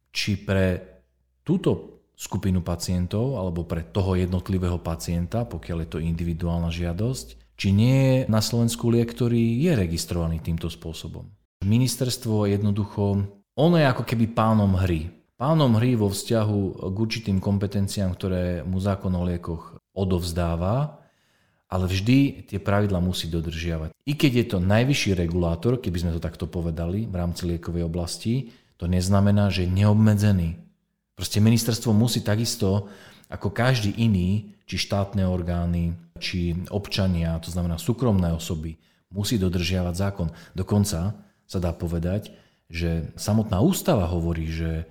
či 0.09 0.41
pre 0.41 0.81
túto 1.45 2.01
skupinu 2.19 2.59
pacientov 2.59 3.39
alebo 3.39 3.63
pre 3.63 3.87
toho 3.89 4.19
jednotlivého 4.19 4.83
pacienta, 4.83 5.47
pokiaľ 5.47 5.77
je 5.85 5.89
to 5.89 5.99
individuálna 6.03 6.67
žiadosť, 6.67 7.55
či 7.55 7.75
nie 7.75 7.99
je 7.99 8.17
na 8.27 8.43
Slovensku 8.43 8.91
liek, 8.91 9.11
ktorý 9.11 9.59
je 9.63 9.71
registrovaný 9.75 10.43
týmto 10.43 10.67
spôsobom. 10.67 11.27
Ministerstvo 11.63 12.47
jednoducho, 12.47 13.23
ono 13.55 13.75
je 13.75 13.87
ako 13.87 14.03
keby 14.03 14.31
pánom 14.31 14.75
hry. 14.79 15.11
Pánom 15.39 15.79
hry 15.79 15.95
vo 15.95 16.11
vzťahu 16.11 16.91
k 16.91 16.95
určitým 16.99 17.39
kompetenciám, 17.39 18.11
ktoré 18.15 18.63
mu 18.67 18.79
zákon 18.79 19.11
o 19.15 19.23
liekoch 19.23 19.79
odovzdáva, 19.95 20.98
ale 21.69 21.85
vždy 21.85 22.49
tie 22.49 22.57
pravidla 22.57 22.97
musí 22.97 23.29
dodržiavať. 23.29 23.93
I 23.93 24.13
keď 24.17 24.31
je 24.33 24.45
to 24.49 24.57
najvyšší 24.57 25.13
regulátor, 25.13 25.77
keby 25.77 26.01
sme 26.01 26.11
to 26.17 26.21
takto 26.21 26.49
povedali 26.49 27.05
v 27.05 27.15
rámci 27.15 27.45
liekovej 27.45 27.85
oblasti, 27.85 28.49
to 28.81 28.89
neznamená, 28.89 29.53
že 29.53 29.69
je 29.69 29.75
neobmedzený. 29.77 30.57
Proste 31.13 31.37
ministerstvo 31.37 31.93
musí 31.93 32.25
takisto 32.25 32.89
ako 33.29 33.53
každý 33.53 33.93
iný, 34.01 34.57
či 34.65 34.81
štátne 34.81 35.25
orgány, 35.29 35.93
či 36.17 36.57
občania, 36.73 37.37
to 37.37 37.53
znamená 37.53 37.77
súkromné 37.77 38.33
osoby, 38.33 38.77
musí 39.13 39.37
dodržiavať 39.37 39.93
zákon. 39.93 40.27
Dokonca 40.57 41.13
sa 41.45 41.59
dá 41.61 41.73
povedať, 41.73 42.33
že 42.69 43.13
samotná 43.17 43.61
ústava 43.61 44.05
hovorí, 44.09 44.49
že 44.49 44.85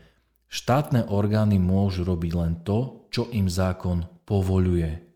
štátne 0.50 1.10
orgány 1.10 1.58
môžu 1.62 2.02
robiť 2.02 2.32
len 2.34 2.52
to, 2.66 3.06
čo 3.10 3.30
im 3.30 3.46
zákon 3.46 4.06
povoluje. 4.26 5.07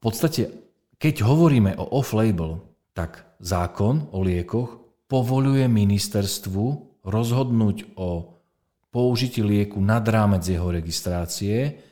V 0.00 0.08
podstate, 0.08 0.48
keď 0.96 1.28
hovoríme 1.28 1.76
o 1.76 1.84
off-label, 2.00 2.64
tak 2.96 3.36
zákon 3.36 4.08
o 4.16 4.24
liekoch 4.24 4.80
povoluje 5.04 5.68
ministerstvu 5.68 6.64
rozhodnúť 7.04 8.00
o 8.00 8.40
použití 8.88 9.44
lieku 9.44 9.76
nad 9.76 10.00
rámec 10.08 10.40
jeho 10.40 10.72
registrácie 10.72 11.84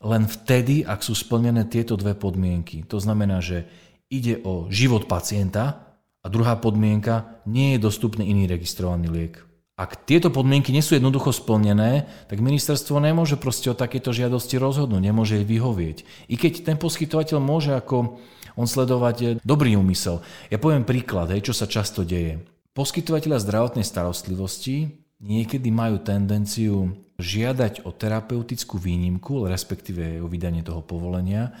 len 0.00 0.24
vtedy, 0.30 0.86
ak 0.86 1.02
sú 1.02 1.12
splnené 1.12 1.66
tieto 1.66 1.98
dve 1.98 2.14
podmienky. 2.14 2.88
To 2.88 3.02
znamená, 3.02 3.42
že 3.42 3.68
ide 4.08 4.40
o 4.46 4.70
život 4.72 5.10
pacienta 5.10 5.92
a 6.22 6.26
druhá 6.30 6.54
podmienka, 6.56 7.42
nie 7.50 7.76
je 7.76 7.84
dostupný 7.84 8.30
iný 8.30 8.46
registrovaný 8.46 9.10
liek. 9.10 9.49
Ak 9.80 10.04
tieto 10.04 10.28
podmienky 10.28 10.76
nie 10.76 10.84
sú 10.84 10.92
jednoducho 10.92 11.32
splnené, 11.32 12.04
tak 12.28 12.44
ministerstvo 12.44 13.00
nemôže 13.00 13.40
proste 13.40 13.72
o 13.72 13.78
takéto 13.78 14.12
žiadosti 14.12 14.60
rozhodnúť, 14.60 15.00
nemôže 15.00 15.40
jej 15.40 15.48
vyhovieť. 15.48 16.28
I 16.28 16.36
keď 16.36 16.68
ten 16.68 16.76
poskytovateľ 16.76 17.40
môže 17.40 17.72
ako 17.72 18.20
on 18.60 18.68
sledovať 18.68 19.40
dobrý 19.40 19.80
úmysel. 19.80 20.20
Ja 20.52 20.60
poviem 20.60 20.84
príklad, 20.84 21.32
čo 21.40 21.56
sa 21.56 21.64
často 21.64 22.04
deje. 22.04 22.44
Poskytovateľa 22.76 23.40
zdravotnej 23.40 23.86
starostlivosti 23.88 25.00
niekedy 25.24 25.72
majú 25.72 25.96
tendenciu 26.04 26.92
žiadať 27.16 27.88
o 27.88 27.96
terapeutickú 27.96 28.76
výnimku, 28.76 29.48
respektíve 29.48 30.20
o 30.20 30.28
vydanie 30.28 30.60
toho 30.60 30.84
povolenia, 30.84 31.56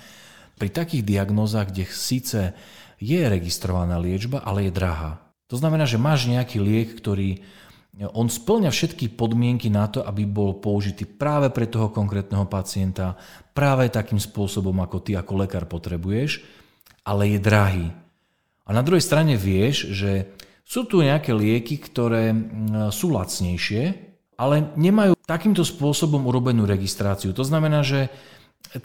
pri 0.60 0.68
takých 0.68 1.08
diagnózach, 1.08 1.72
kde 1.72 1.88
síce 1.88 2.52
je 3.00 3.20
registrovaná 3.24 3.96
liečba, 3.96 4.44
ale 4.44 4.68
je 4.68 4.76
drahá. 4.76 5.24
To 5.48 5.56
znamená, 5.56 5.88
že 5.88 5.96
máš 5.96 6.28
nejaký 6.28 6.60
liek, 6.60 7.00
ktorý 7.00 7.40
on 8.00 8.32
splňa 8.32 8.72
všetky 8.72 9.12
podmienky 9.12 9.68
na 9.68 9.84
to, 9.92 10.00
aby 10.00 10.24
bol 10.24 10.56
použitý 10.56 11.04
práve 11.04 11.52
pre 11.52 11.68
toho 11.68 11.92
konkrétneho 11.92 12.48
pacienta, 12.48 13.20
práve 13.52 13.92
takým 13.92 14.16
spôsobom, 14.16 14.72
ako 14.80 15.04
ty 15.04 15.12
ako 15.12 15.44
lekár 15.44 15.68
potrebuješ, 15.68 16.40
ale 17.04 17.36
je 17.36 17.38
drahý. 17.40 17.86
A 18.64 18.70
na 18.72 18.80
druhej 18.80 19.04
strane 19.04 19.36
vieš, 19.36 19.92
že 19.92 20.32
sú 20.64 20.86
tu 20.86 21.02
nejaké 21.04 21.34
lieky, 21.34 21.76
ktoré 21.82 22.32
sú 22.94 23.10
lacnejšie, 23.12 23.82
ale 24.40 24.72
nemajú 24.80 25.18
takýmto 25.28 25.66
spôsobom 25.66 26.24
urobenú 26.24 26.64
registráciu. 26.64 27.36
To 27.36 27.44
znamená, 27.44 27.84
že 27.84 28.08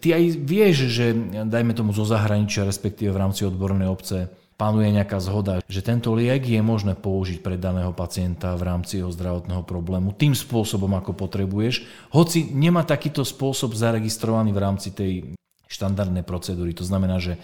ty 0.03 0.12
aj 0.12 0.24
vieš, 0.43 0.91
že 0.91 1.15
dajme 1.45 1.72
tomu 1.72 1.95
zo 1.95 2.03
zahraničia, 2.03 2.67
respektíve 2.67 3.13
v 3.15 3.22
rámci 3.22 3.48
odbornej 3.48 3.88
obce, 3.88 4.27
panuje 4.56 4.88
nejaká 4.92 5.20
zhoda, 5.20 5.60
že 5.68 5.84
tento 5.84 6.16
liek 6.16 6.44
je 6.48 6.64
možné 6.64 6.96
použiť 6.96 7.44
pre 7.44 7.60
daného 7.60 7.92
pacienta 7.92 8.56
v 8.56 8.64
rámci 8.64 9.04
jeho 9.04 9.12
zdravotného 9.12 9.68
problému 9.68 10.16
tým 10.16 10.32
spôsobom, 10.32 10.92
ako 10.96 11.12
potrebuješ, 11.16 11.84
hoci 12.16 12.52
nemá 12.56 12.88
takýto 12.88 13.28
spôsob 13.28 13.76
zaregistrovaný 13.76 14.56
v 14.56 14.64
rámci 14.64 14.96
tej 14.96 15.36
štandardnej 15.68 16.24
procedúry. 16.24 16.72
To 16.80 16.88
znamená, 16.88 17.20
že 17.20 17.36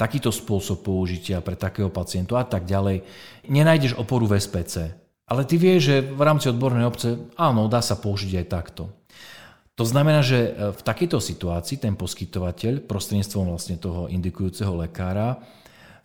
takýto 0.00 0.32
spôsob 0.32 0.82
použitia 0.82 1.44
pre 1.44 1.54
takého 1.54 1.92
pacientu 1.92 2.34
a 2.34 2.42
tak 2.42 2.66
ďalej, 2.66 3.04
nenájdeš 3.46 3.94
oporu 4.00 4.26
v 4.26 4.40
SPC. 4.40 4.96
Ale 5.24 5.48
ty 5.48 5.56
vieš, 5.56 5.80
že 5.88 5.96
v 6.04 6.20
rámci 6.20 6.52
odbornej 6.52 6.84
obce, 6.84 7.16
áno, 7.40 7.64
dá 7.68 7.80
sa 7.80 7.96
použiť 7.96 8.44
aj 8.44 8.46
takto. 8.48 8.92
To 9.74 9.84
znamená, 9.88 10.22
že 10.22 10.52
e, 10.52 10.70
v 10.70 10.80
takejto 10.84 11.18
situácii 11.18 11.82
ten 11.82 11.98
poskytovateľ 11.98 12.86
prostredníctvom 12.86 13.50
vlastne 13.50 13.76
toho 13.80 14.06
indikujúceho 14.06 14.70
lekára 14.78 15.42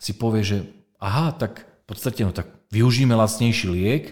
si 0.00 0.16
povie, 0.16 0.42
že 0.42 0.58
aha, 0.96 1.36
tak 1.36 1.68
v 1.68 1.84
podstate 1.84 2.24
no 2.24 2.32
tak 2.32 2.48
využíme 2.72 3.12
lacnejší 3.12 3.68
liek, 3.68 4.04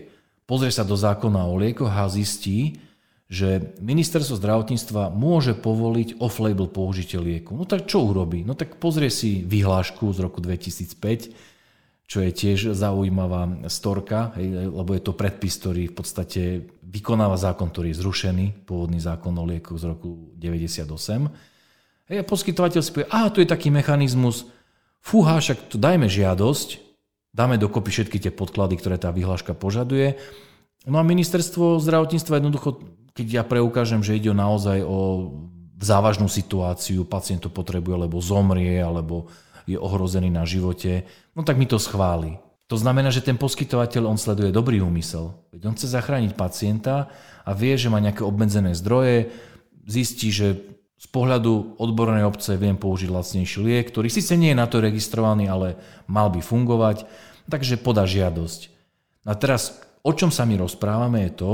pozrie 0.45 0.69
sa 0.69 0.85
do 0.85 0.95
zákona 0.95 1.49
o 1.49 1.57
liekoch 1.57 1.89
a 1.89 2.05
zistí, 2.13 2.85
že 3.29 3.77
ministerstvo 3.81 4.41
zdravotníctva 4.41 5.13
môže 5.13 5.53
povoliť 5.53 6.17
off-label 6.17 6.69
použitie 6.69 7.21
lieku. 7.21 7.57
No 7.57 7.69
tak 7.69 7.85
čo 7.85 8.05
urobí? 8.05 8.41
No 8.41 8.57
tak 8.57 8.81
pozrie 8.81 9.13
si 9.13 9.45
vyhlášku 9.45 10.09
z 10.17 10.19
roku 10.25 10.41
2005, 10.41 11.33
čo 12.09 12.25
je 12.25 12.31
tiež 12.33 12.73
zaujímavá 12.73 13.69
storka, 13.69 14.33
hej, 14.41 14.73
lebo 14.73 14.97
je 14.97 15.03
to 15.05 15.13
predpis, 15.13 15.61
ktorý 15.61 15.93
v 15.93 15.95
podstate 15.95 16.43
vykonáva 16.81 17.37
zákon, 17.37 17.69
ktorý 17.69 17.93
je 17.93 18.01
zrušený, 18.01 18.47
pôvodný 18.65 18.97
zákon 18.97 19.37
o 19.37 19.45
liekoch 19.45 19.77
z 19.77 19.93
roku 19.93 20.33
98. 20.41 20.89
Hej, 22.09 22.17
a 22.17 22.25
poskytovateľ 22.25 22.81
si 22.81 22.91
povie, 22.97 23.13
a 23.13 23.29
tu 23.29 23.45
je 23.45 23.53
taký 23.53 23.69
mechanizmus, 23.69 24.49
fúha, 25.01 25.39
však 25.39 25.73
tu 25.73 25.77
dajme 25.77 26.07
žiadosť, 26.07 26.83
dáme 27.33 27.61
dokopy 27.61 27.91
všetky 27.91 28.19
tie 28.19 28.33
podklady, 28.33 28.79
ktoré 28.81 28.97
tá 28.99 29.15
vyhláška 29.15 29.55
požaduje. 29.55 30.19
No 30.87 31.01
a 31.01 31.05
ministerstvo 31.05 31.83
zdravotníctva 31.83 32.39
jednoducho 32.39 32.99
keď 33.19 33.27
ja 33.27 33.43
preukážem, 33.43 33.99
že 33.99 34.15
ide 34.15 34.31
naozaj 34.31 34.87
o 34.87 35.27
závažnú 35.83 36.31
situáciu, 36.31 37.03
pacient 37.03 37.43
to 37.43 37.51
potrebuje, 37.51 37.99
alebo 37.99 38.23
zomrie, 38.23 38.79
alebo 38.79 39.27
je 39.67 39.75
ohrozený 39.75 40.31
na 40.31 40.47
živote, 40.47 41.03
no 41.35 41.43
tak 41.43 41.59
mi 41.59 41.67
to 41.67 41.83
schváli. 41.83 42.39
To 42.71 42.79
znamená, 42.79 43.11
že 43.11 43.27
ten 43.27 43.35
poskytovateľ, 43.35 44.07
on 44.07 44.21
sleduje 44.21 44.55
dobrý 44.55 44.79
úmysel. 44.79 45.35
Veď 45.51 45.67
on 45.67 45.75
chce 45.75 45.91
zachrániť 45.91 46.39
pacienta 46.39 47.11
a 47.43 47.51
vie, 47.59 47.75
že 47.75 47.91
má 47.91 47.99
nejaké 47.99 48.23
obmedzené 48.23 48.79
zdroje, 48.79 49.35
zistí, 49.83 50.31
že 50.31 50.78
z 50.99 51.07
pohľadu 51.15 51.79
odbornej 51.79 52.27
obce 52.27 52.59
viem 52.59 52.75
použiť 52.75 53.07
lacnejší 53.07 53.59
liek, 53.63 53.87
ktorý 53.87 54.11
síce 54.11 54.35
nie 54.35 54.51
je 54.51 54.59
na 54.59 54.67
to 54.67 54.83
registrovaný, 54.83 55.47
ale 55.47 55.79
mal 56.11 56.27
by 56.27 56.43
fungovať, 56.43 57.07
takže 57.47 57.79
podá 57.79 58.03
žiadosť. 58.03 58.75
A 59.23 59.39
teraz, 59.39 59.79
o 60.03 60.11
čom 60.11 60.35
sa 60.35 60.43
my 60.43 60.59
rozprávame, 60.59 61.31
je 61.31 61.33
to, 61.39 61.51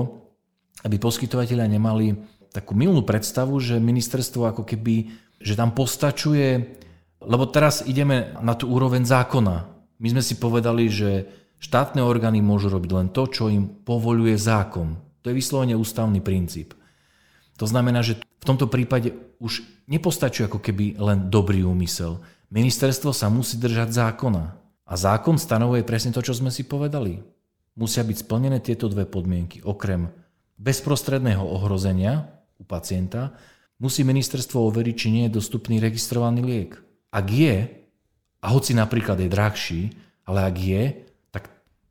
aby 0.89 0.97
poskytovateľia 0.97 1.69
nemali 1.69 2.17
takú 2.57 2.73
milnú 2.73 3.05
predstavu, 3.05 3.61
že 3.61 3.83
ministerstvo 3.83 4.49
ako 4.49 4.63
keby, 4.65 5.13
že 5.43 5.59
tam 5.59 5.77
postačuje, 5.77 6.81
lebo 7.21 7.45
teraz 7.51 7.85
ideme 7.85 8.33
na 8.41 8.57
tú 8.57 8.73
úroveň 8.73 9.05
zákona. 9.05 9.69
My 10.01 10.09
sme 10.09 10.23
si 10.25 10.41
povedali, 10.41 10.89
že 10.89 11.29
štátne 11.61 12.01
orgány 12.01 12.41
môžu 12.41 12.73
robiť 12.73 12.91
len 12.97 13.09
to, 13.13 13.29
čo 13.29 13.53
im 13.53 13.69
povoluje 13.69 14.37
zákon. 14.37 14.97
To 15.25 15.33
je 15.33 15.37
vyslovene 15.37 15.75
ústavný 15.77 16.21
princíp. 16.21 16.77
To 17.59 17.67
znamená, 17.71 18.03
že 18.03 18.19
v 18.19 18.45
tomto 18.45 18.67
prípade 18.67 19.15
už 19.39 19.63
nepostačuje 19.87 20.51
ako 20.51 20.59
keby 20.59 20.99
len 20.99 21.31
dobrý 21.31 21.63
úmysel. 21.63 22.19
Ministerstvo 22.51 23.15
sa 23.15 23.31
musí 23.31 23.57
držať 23.59 23.95
zákona. 23.95 24.45
A 24.85 24.95
zákon 25.01 25.41
stanovuje 25.41 25.81
presne 25.81 26.13
to, 26.13 26.21
čo 26.21 26.37
sme 26.37 26.53
si 26.53 26.67
povedali. 26.67 27.25
Musia 27.75 28.05
byť 28.05 28.17
splnené 28.21 28.61
tieto 28.61 28.87
dve 28.87 29.09
podmienky. 29.09 29.65
Okrem 29.65 30.13
bezprostredného 30.61 31.43
ohrozenia 31.43 32.31
u 32.61 32.69
pacienta 32.69 33.35
musí 33.81 34.07
ministerstvo 34.07 34.61
overiť, 34.71 34.95
či 34.95 35.09
nie 35.11 35.25
je 35.27 35.37
dostupný 35.41 35.83
registrovaný 35.83 36.45
liek. 36.45 36.79
Ak 37.11 37.27
je, 37.33 37.67
a 38.45 38.47
hoci 38.53 38.77
napríklad 38.77 39.19
je 39.19 39.29
drahší, 39.33 39.83
ale 40.29 40.45
ak 40.45 40.57
je, 40.61 40.83
tak 41.33 41.49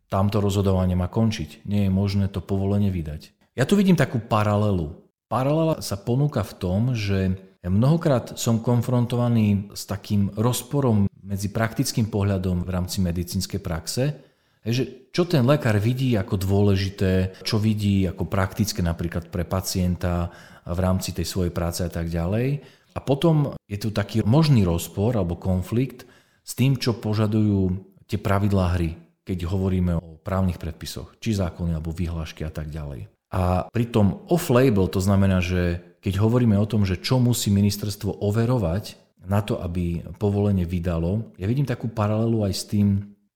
tamto 0.07 0.37
rozhodovanie 0.39 0.93
má 0.93 1.09
končiť. 1.09 1.65
Nie 1.65 1.89
je 1.89 1.91
možné 1.91 2.29
to 2.29 2.39
povolenie 2.39 2.93
vydať. 2.93 3.33
Ja 3.57 3.65
tu 3.65 3.73
vidím 3.75 3.97
takú 3.97 4.21
paralelu. 4.21 5.02
Paralela 5.33 5.81
sa 5.81 5.97
ponúka 5.97 6.45
v 6.45 6.53
tom, 6.61 6.93
že 6.93 7.33
mnohokrát 7.65 8.37
som 8.37 8.61
konfrontovaný 8.61 9.73
s 9.73 9.89
takým 9.89 10.29
rozporom 10.37 11.09
medzi 11.25 11.49
praktickým 11.49 12.05
pohľadom 12.05 12.61
v 12.61 12.69
rámci 12.69 13.01
medicínskej 13.01 13.57
praxe, 13.57 14.13
že 14.61 15.09
čo 15.09 15.25
ten 15.25 15.41
lekár 15.41 15.81
vidí 15.81 16.13
ako 16.13 16.37
dôležité, 16.37 17.41
čo 17.41 17.57
vidí 17.57 18.05
ako 18.05 18.29
praktické 18.29 18.85
napríklad 18.85 19.33
pre 19.33 19.41
pacienta 19.41 20.29
v 20.69 20.77
rámci 20.77 21.17
tej 21.17 21.25
svojej 21.25 21.49
práce 21.49 21.81
a 21.81 21.89
tak 21.89 22.13
ďalej. 22.13 22.61
A 22.93 23.01
potom 23.01 23.57
je 23.65 23.81
tu 23.81 23.89
taký 23.89 24.21
možný 24.21 24.61
rozpor 24.69 25.17
alebo 25.17 25.41
konflikt 25.41 26.05
s 26.45 26.53
tým, 26.53 26.77
čo 26.77 26.93
požadujú 26.93 27.73
tie 28.05 28.21
pravidlá 28.21 28.77
hry, 28.77 29.01
keď 29.25 29.49
hovoríme 29.49 29.97
o 29.97 30.21
právnych 30.21 30.61
predpisoch, 30.61 31.17
či 31.17 31.33
zákony 31.33 31.73
alebo 31.73 31.89
vyhlášky 31.89 32.45
a 32.45 32.53
tak 32.53 32.69
ďalej. 32.69 33.12
A 33.33 33.65
pritom 33.73 34.29
off-label, 34.29 34.85
to 34.93 35.01
znamená, 35.01 35.41
že 35.41 35.81
keď 36.05 36.21
hovoríme 36.21 36.53
o 36.61 36.69
tom, 36.69 36.85
že 36.85 37.01
čo 37.01 37.17
musí 37.17 37.49
ministerstvo 37.49 38.21
overovať 38.21 39.01
na 39.25 39.41
to, 39.41 39.57
aby 39.57 40.05
povolenie 40.21 40.69
vydalo, 40.69 41.33
ja 41.41 41.49
vidím 41.49 41.65
takú 41.65 41.89
paralelu 41.89 42.45
aj 42.45 42.53
s 42.53 42.63
tým, 42.69 42.87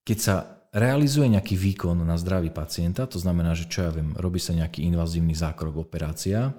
keď 0.06 0.18
sa 0.22 0.36
realizuje 0.70 1.34
nejaký 1.34 1.58
výkon 1.58 1.98
na 2.06 2.20
zdraví 2.20 2.54
pacienta, 2.54 3.10
to 3.10 3.18
znamená, 3.18 3.58
že 3.58 3.66
čo 3.66 3.88
ja 3.88 3.92
viem, 3.92 4.14
robí 4.20 4.38
sa 4.38 4.54
nejaký 4.54 4.86
invazívny 4.86 5.34
zákrok, 5.34 5.82
operácia, 5.82 6.54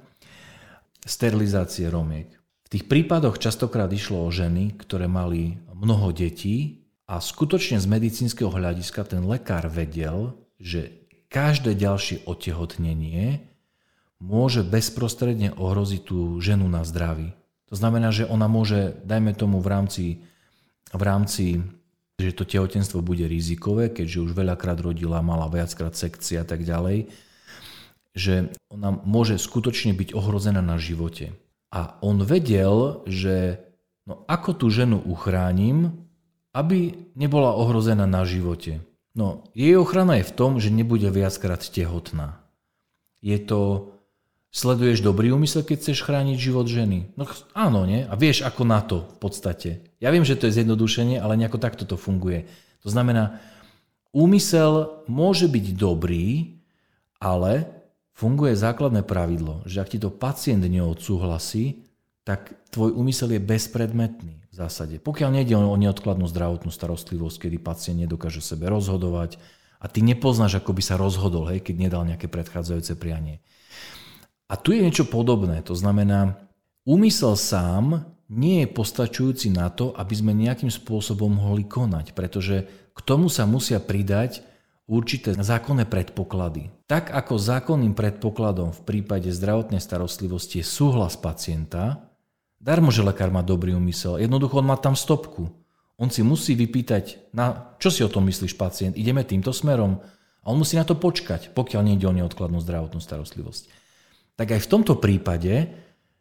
sterilizácie 1.07 1.87
romiek. 1.87 2.35
V 2.67 2.73
tých 2.75 2.85
prípadoch 2.91 3.39
častokrát 3.39 3.89
išlo 3.89 4.27
o 4.27 4.35
ženy, 4.35 4.75
ktoré 4.77 5.07
mali 5.07 5.63
mnoho 5.71 6.11
detí 6.11 6.85
a 7.07 7.23
skutočne 7.23 7.79
z 7.79 7.87
medicínskeho 7.87 8.51
hľadiska 8.51 9.07
ten 9.07 9.23
lekár 9.25 9.71
vedel, 9.71 10.35
že 10.59 10.98
každé 11.29 11.77
ďalšie 11.77 12.25
otehotnenie 12.25 13.45
môže 14.19 14.67
bezprostredne 14.67 15.55
ohroziť 15.55 16.01
tú 16.03 16.43
ženu 16.43 16.67
na 16.67 16.83
zdraví. 16.83 17.33
To 17.69 17.77
znamená, 17.77 18.11
že 18.11 18.27
ona 18.27 18.49
môže, 18.49 18.97
dajme 19.05 19.37
tomu 19.37 19.61
v 19.61 19.69
rámci, 19.69 20.05
v 20.91 21.03
rámci 21.05 21.63
že 22.19 22.35
to 22.35 22.43
tehotenstvo 22.43 22.99
bude 22.99 23.23
rizikové, 23.31 23.95
keďže 23.95 24.19
už 24.27 24.31
veľakrát 24.35 24.83
rodila, 24.83 25.23
mala 25.23 25.47
viackrát 25.47 25.95
sekcie 25.95 26.43
a 26.43 26.43
tak 26.43 26.67
ďalej, 26.67 27.07
že 28.19 28.51
ona 28.67 28.91
môže 28.91 29.39
skutočne 29.39 29.95
byť 29.95 30.19
ohrozená 30.19 30.59
na 30.59 30.83
živote. 30.83 31.39
A 31.71 31.95
on 32.03 32.19
vedel, 32.27 33.07
že 33.07 33.63
no 34.03 34.27
ako 34.27 34.51
tú 34.59 34.67
ženu 34.67 34.99
uchránim, 34.99 35.95
aby 36.51 37.07
nebola 37.15 37.55
ohrozená 37.55 38.11
na 38.11 38.27
živote. 38.27 38.83
No, 39.17 39.49
jej 39.57 39.77
ochrana 39.77 40.21
je 40.21 40.29
v 40.29 40.37
tom, 40.37 40.61
že 40.61 40.73
nebude 40.73 41.09
viackrát 41.09 41.61
tehotná. 41.65 42.41
Je 43.25 43.39
to, 43.41 43.93
sleduješ 44.55 45.03
dobrý 45.03 45.33
úmysel, 45.35 45.67
keď 45.67 45.77
chceš 45.81 46.07
chrániť 46.07 46.37
život 46.39 46.67
ženy? 46.69 47.13
No 47.19 47.27
áno, 47.53 47.85
nie? 47.85 48.07
A 48.07 48.15
vieš 48.15 48.47
ako 48.47 48.63
na 48.65 48.81
to 48.85 49.05
v 49.05 49.17
podstate. 49.19 49.71
Ja 49.99 50.15
viem, 50.15 50.23
že 50.23 50.39
to 50.39 50.47
je 50.47 50.63
zjednodušenie, 50.63 51.19
ale 51.19 51.39
nejako 51.41 51.59
takto 51.59 51.85
to 51.85 51.99
funguje. 51.99 52.47
To 52.87 52.89
znamená, 52.93 53.43
úmysel 54.15 55.03
môže 55.11 55.51
byť 55.51 55.67
dobrý, 55.75 56.59
ale 57.19 57.67
funguje 58.15 58.55
základné 58.55 59.03
pravidlo, 59.03 59.67
že 59.67 59.83
ak 59.83 59.95
ti 59.95 59.99
to 59.99 60.15
pacient 60.15 60.63
neodsúhlasí, 60.63 61.88
tak 62.29 62.53
tvoj 62.69 62.93
úmysel 62.93 63.33
je 63.33 63.41
bezpredmetný 63.41 64.45
v 64.53 64.55
zásade. 64.55 65.01
Pokiaľ 65.01 65.33
nejde 65.33 65.57
o 65.57 65.81
neodkladnú 65.81 66.29
zdravotnú 66.29 66.69
starostlivosť, 66.69 67.49
kedy 67.49 67.57
pacient 67.57 68.05
nedokáže 68.05 68.45
sebe 68.45 68.69
rozhodovať 68.69 69.41
a 69.81 69.89
ty 69.89 70.05
nepoznáš, 70.05 70.61
ako 70.61 70.77
by 70.77 70.83
sa 70.85 71.01
rozhodol, 71.01 71.49
hej, 71.49 71.65
keď 71.65 71.89
nedal 71.89 72.05
nejaké 72.05 72.29
predchádzajúce 72.29 73.01
prianie. 73.01 73.41
A 74.45 74.61
tu 74.61 74.77
je 74.77 74.85
niečo 74.85 75.09
podobné, 75.09 75.65
to 75.65 75.73
znamená, 75.73 76.37
úmysel 76.85 77.33
sám 77.33 78.05
nie 78.29 78.61
je 78.61 78.77
postačujúci 78.77 79.49
na 79.49 79.73
to, 79.73 79.97
aby 79.97 80.13
sme 80.13 80.37
nejakým 80.37 80.69
spôsobom 80.69 81.33
mohli 81.33 81.65
konať, 81.65 82.13
pretože 82.13 82.69
k 82.93 83.01
tomu 83.09 83.33
sa 83.33 83.49
musia 83.49 83.81
pridať 83.81 84.45
určité 84.85 85.33
zákonné 85.33 85.89
predpoklady. 85.89 86.73
Tak 86.89 87.09
ako 87.09 87.41
zákonným 87.41 87.97
predpokladom 87.97 88.73
v 88.73 88.81
prípade 88.85 89.29
zdravotnej 89.33 89.81
starostlivosti 89.81 90.61
je 90.61 90.67
súhlas 90.69 91.17
pacienta, 91.17 92.08
Darmo, 92.59 92.91
že 92.91 93.07
lekár 93.07 93.31
má 93.31 93.41
dobrý 93.47 93.73
úmysel. 93.73 94.19
Jednoducho 94.19 94.59
on 94.59 94.67
má 94.67 94.77
tam 94.77 94.99
stopku. 94.99 95.47
On 95.99 96.11
si 96.11 96.23
musí 96.23 96.55
vypýtať, 96.55 97.35
na, 97.35 97.75
čo 97.79 97.91
si 97.91 98.03
o 98.03 98.11
tom 98.11 98.27
myslíš 98.27 98.55
pacient, 98.55 98.95
ideme 98.95 99.23
týmto 99.23 99.51
smerom. 99.55 99.99
A 100.43 100.47
on 100.51 100.59
musí 100.59 100.79
na 100.79 100.87
to 100.87 100.95
počkať, 100.95 101.55
pokiaľ 101.55 101.83
nejde 101.83 102.07
o 102.07 102.15
neodkladnú 102.15 102.63
zdravotnú 102.63 103.03
starostlivosť. 103.03 103.71
Tak 104.39 104.55
aj 104.55 104.61
v 104.63 104.71
tomto 104.71 104.95
prípade 105.03 105.75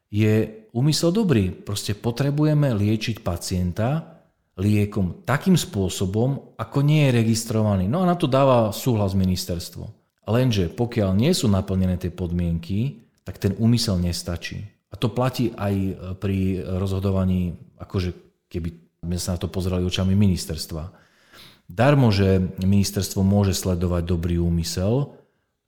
je 0.10 0.66
úmysel 0.74 1.14
dobrý. 1.14 1.54
Proste 1.54 1.94
potrebujeme 1.94 2.74
liečiť 2.74 3.22
pacienta 3.22 4.18
liekom 4.58 5.22
takým 5.22 5.54
spôsobom, 5.54 6.58
ako 6.58 6.82
nie 6.82 7.06
je 7.08 7.16
registrovaný. 7.22 7.86
No 7.86 8.02
a 8.02 8.10
na 8.10 8.18
to 8.18 8.26
dáva 8.26 8.74
súhlas 8.74 9.14
ministerstvo. 9.14 9.86
Lenže 10.28 10.74
pokiaľ 10.74 11.14
nie 11.14 11.32
sú 11.32 11.46
naplnené 11.48 12.02
tie 12.02 12.10
podmienky, 12.10 13.06
tak 13.22 13.38
ten 13.38 13.54
úmysel 13.62 14.02
nestačí. 14.02 14.77
A 14.88 14.96
to 14.96 15.12
platí 15.12 15.52
aj 15.56 15.74
e, 15.76 15.94
pri 16.16 16.64
rozhodovaní, 16.64 17.60
akože 17.80 18.16
keby 18.48 18.70
sme 19.04 19.18
sa 19.20 19.36
na 19.36 19.40
to 19.40 19.52
pozerali 19.52 19.84
očami 19.84 20.16
ministerstva. 20.16 20.92
Darmo, 21.68 22.10
že 22.16 22.40
ministerstvo 22.64 23.28
môže 23.28 23.52
sledovať 23.52 24.04
dobrý 24.08 24.40
úmysel, 24.40 25.20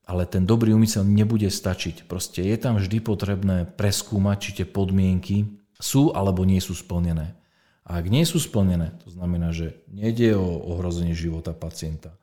ale 0.07 0.23
ten 0.25 0.47
dobrý 0.47 0.71
úmysel 0.73 1.03
nebude 1.03 1.51
stačiť. 1.51 2.07
Proste 2.07 2.41
je 2.41 2.57
tam 2.57 2.79
vždy 2.79 2.97
potrebné 3.03 3.67
preskúmať, 3.67 4.37
či 4.39 4.49
tie 4.63 4.65
podmienky 4.65 5.59
sú 5.77 6.15
alebo 6.15 6.47
nie 6.47 6.63
sú 6.63 6.73
splnené. 6.73 7.35
A 7.89 7.97
ak 7.99 8.05
nie 8.07 8.23
sú 8.23 8.37
splnené, 8.37 8.95
to 9.01 9.09
znamená, 9.11 9.49
že 9.49 9.81
nejde 9.89 10.37
o 10.37 10.77
ohrozenie 10.77 11.17
života 11.17 11.57
pacienta, 11.57 12.13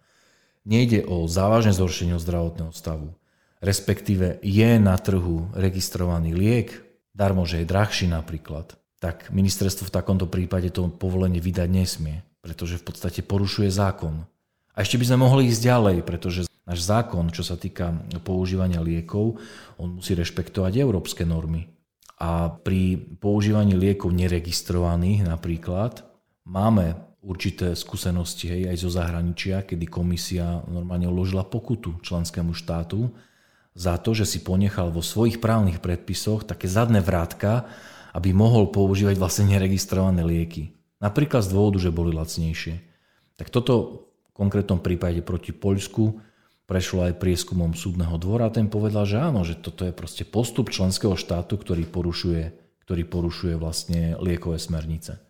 nejde 0.63 1.03
o 1.07 1.27
závažné 1.27 1.75
zhoršenie 1.75 2.17
zdravotného 2.23 2.71
stavu, 2.71 3.15
respektíve 3.59 4.39
je 4.47 4.71
na 4.79 4.95
trhu 4.95 5.51
registrovaný 5.59 6.39
liek, 6.39 6.86
darmo, 7.17 7.49
že 7.49 7.65
je 7.65 7.71
drahší 7.73 8.13
napríklad, 8.13 8.77
tak 9.01 9.33
ministerstvo 9.33 9.89
v 9.89 9.97
takomto 9.97 10.29
prípade 10.29 10.69
to 10.69 10.93
povolenie 10.93 11.41
vydať 11.41 11.69
nesmie, 11.73 12.21
pretože 12.45 12.77
v 12.77 12.85
podstate 12.85 13.25
porušuje 13.25 13.73
zákon. 13.73 14.29
A 14.77 14.85
ešte 14.85 15.01
by 15.01 15.09
sme 15.09 15.25
mohli 15.25 15.49
ísť 15.49 15.65
ďalej, 15.65 15.97
pretože 16.05 16.45
náš 16.69 16.85
zákon, 16.85 17.33
čo 17.33 17.41
sa 17.41 17.57
týka 17.57 17.97
používania 18.21 18.85
liekov, 18.85 19.41
on 19.81 19.97
musí 19.97 20.13
rešpektovať 20.13 20.77
európske 20.77 21.25
normy. 21.25 21.73
A 22.21 22.53
pri 22.53 22.97
používaní 22.97 23.73
liekov 23.77 24.13
neregistrovaných 24.13 25.25
napríklad 25.25 26.05
máme 26.45 26.97
určité 27.27 27.75
skúsenosti 27.75 28.49
hej, 28.49 28.63
aj 28.71 28.77
zo 28.81 28.91
zahraničia, 28.93 29.67
kedy 29.67 29.85
komisia 29.89 30.63
normálne 30.69 31.11
uložila 31.11 31.45
pokutu 31.45 31.99
členskému 32.01 32.55
štátu 32.55 33.11
za 33.77 34.01
to, 34.01 34.17
že 34.17 34.25
si 34.25 34.39
ponechal 34.41 34.89
vo 34.89 35.05
svojich 35.05 35.37
právnych 35.37 35.85
predpisoch 35.85 36.49
také 36.49 36.65
zadné 36.65 37.05
vrátka, 37.05 37.69
aby 38.17 38.33
mohol 38.33 38.73
používať 38.73 39.21
vlastne 39.21 39.53
neregistrované 39.53 40.25
lieky. 40.25 40.73
Napríklad 41.05 41.45
z 41.45 41.53
dôvodu, 41.53 41.77
že 41.77 41.93
boli 41.93 42.17
lacnejšie. 42.17 42.81
Tak 43.37 43.53
toto 43.53 44.09
v 44.33 44.33
konkrétnom 44.33 44.81
prípade 44.81 45.21
proti 45.21 45.53
Poľsku 45.53 46.25
prešlo 46.65 47.05
aj 47.05 47.21
prieskumom 47.21 47.77
súdneho 47.77 48.17
dvora 48.17 48.49
a 48.49 48.55
ten 48.57 48.73
povedal, 48.73 49.05
že 49.05 49.21
áno, 49.21 49.45
že 49.45 49.61
toto 49.61 49.85
je 49.85 49.93
proste 49.93 50.25
postup 50.25 50.73
členského 50.73 51.13
štátu, 51.13 51.61
ktorý 51.61 51.85
porušuje, 51.85 52.43
ktorý 52.89 53.03
porušuje 53.05 53.55
vlastne 53.61 54.17
liekové 54.17 54.57
smernice. 54.57 55.21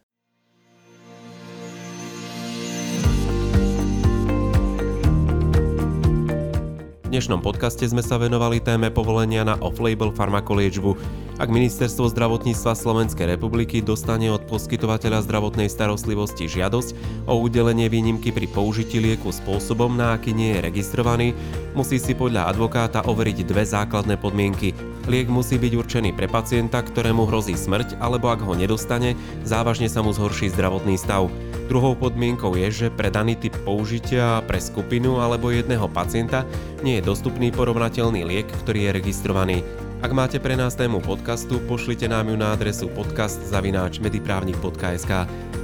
Dnešnom 7.16 7.40
podcaste 7.40 7.80
sme 7.88 8.04
sa 8.04 8.20
venovali 8.20 8.60
téme 8.60 8.92
povolenia 8.92 9.40
na 9.40 9.56
off-label 9.64 10.12
farmakoliečbu. 10.12 11.00
Ak 11.40 11.48
Ministerstvo 11.48 12.12
zdravotníctva 12.12 12.76
Slovenskej 12.76 13.32
republiky 13.32 13.80
dostane 13.80 14.28
od 14.28 14.44
poskytovateľa 14.44 15.24
zdravotnej 15.24 15.72
starostlivosti 15.72 16.44
žiadosť 16.44 16.92
o 17.24 17.40
udelenie 17.40 17.88
výnimky 17.88 18.36
pri 18.36 18.44
použití 18.52 19.00
lieku 19.00 19.32
spôsobom, 19.32 19.96
na 19.96 20.12
aký 20.12 20.36
nie 20.36 20.60
je 20.60 20.68
registrovaný, 20.68 21.32
musí 21.72 21.96
si 21.96 22.12
podľa 22.12 22.52
advokáta 22.52 23.00
overiť 23.08 23.48
dve 23.48 23.64
základné 23.64 24.20
podmienky. 24.20 24.76
Liek 25.08 25.32
musí 25.32 25.56
byť 25.56 25.72
určený 25.72 26.12
pre 26.12 26.28
pacienta, 26.28 26.84
ktorému 26.84 27.32
hrozí 27.32 27.56
smrť, 27.56 27.96
alebo 27.96 28.28
ak 28.28 28.44
ho 28.44 28.52
nedostane, 28.52 29.16
závažne 29.40 29.88
sa 29.88 30.04
mu 30.04 30.12
zhorší 30.12 30.52
zdravotný 30.52 31.00
stav. 31.00 31.32
Druhou 31.66 31.98
podmienkou 31.98 32.54
je, 32.54 32.70
že 32.70 32.94
pre 32.94 33.10
daný 33.10 33.34
typ 33.34 33.50
použitia 33.66 34.38
pre 34.46 34.62
skupinu 34.62 35.18
alebo 35.18 35.50
jedného 35.50 35.90
pacienta 35.90 36.46
nie 36.86 37.02
je 37.02 37.06
dostupný 37.10 37.50
porovnateľný 37.50 38.22
liek, 38.22 38.46
ktorý 38.62 38.86
je 38.86 38.94
registrovaný. 38.94 39.66
Ak 39.98 40.14
máte 40.14 40.38
pre 40.38 40.54
nás 40.54 40.78
tému 40.78 41.02
podcastu, 41.02 41.58
pošlite 41.66 42.06
nám 42.06 42.30
ju 42.30 42.38
na 42.38 42.54
adresu 42.54 42.86
podcast.mediprávnik.sk. 42.94 45.12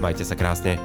Majte 0.03 0.27
sa 0.27 0.35
krásne. 0.35 0.83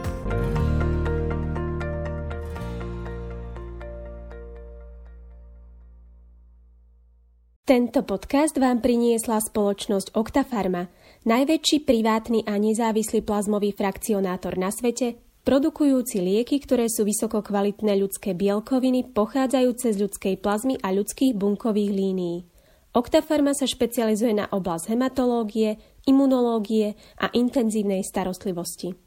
Tento 7.68 8.00
podcast 8.00 8.56
vám 8.56 8.80
priniesla 8.80 9.44
spoločnosť 9.44 10.16
Octafarma, 10.16 10.88
najväčší 11.28 11.84
privátny 11.84 12.48
a 12.48 12.56
nezávislý 12.56 13.20
plazmový 13.22 13.76
frakcionátor 13.76 14.56
na 14.56 14.72
svete, 14.72 15.20
produkujúci 15.44 16.24
lieky, 16.24 16.64
ktoré 16.64 16.88
sú 16.88 17.04
vysoko 17.04 17.44
kvalitné 17.44 18.00
ľudské 18.00 18.32
bielkoviny 18.32 19.12
pochádzajúce 19.12 19.92
z 19.92 19.98
ľudskej 20.08 20.36
plazmy 20.40 20.80
a 20.80 20.96
ľudských 20.96 21.36
bunkových 21.36 21.92
línií. 21.92 22.48
Octafarma 22.96 23.52
sa 23.54 23.68
špecializuje 23.68 24.40
na 24.40 24.48
oblasť 24.48 24.96
hematológie, 24.96 25.78
imunológie 26.08 26.96
a 27.20 27.30
intenzívnej 27.36 28.02
starostlivosti. 28.02 29.07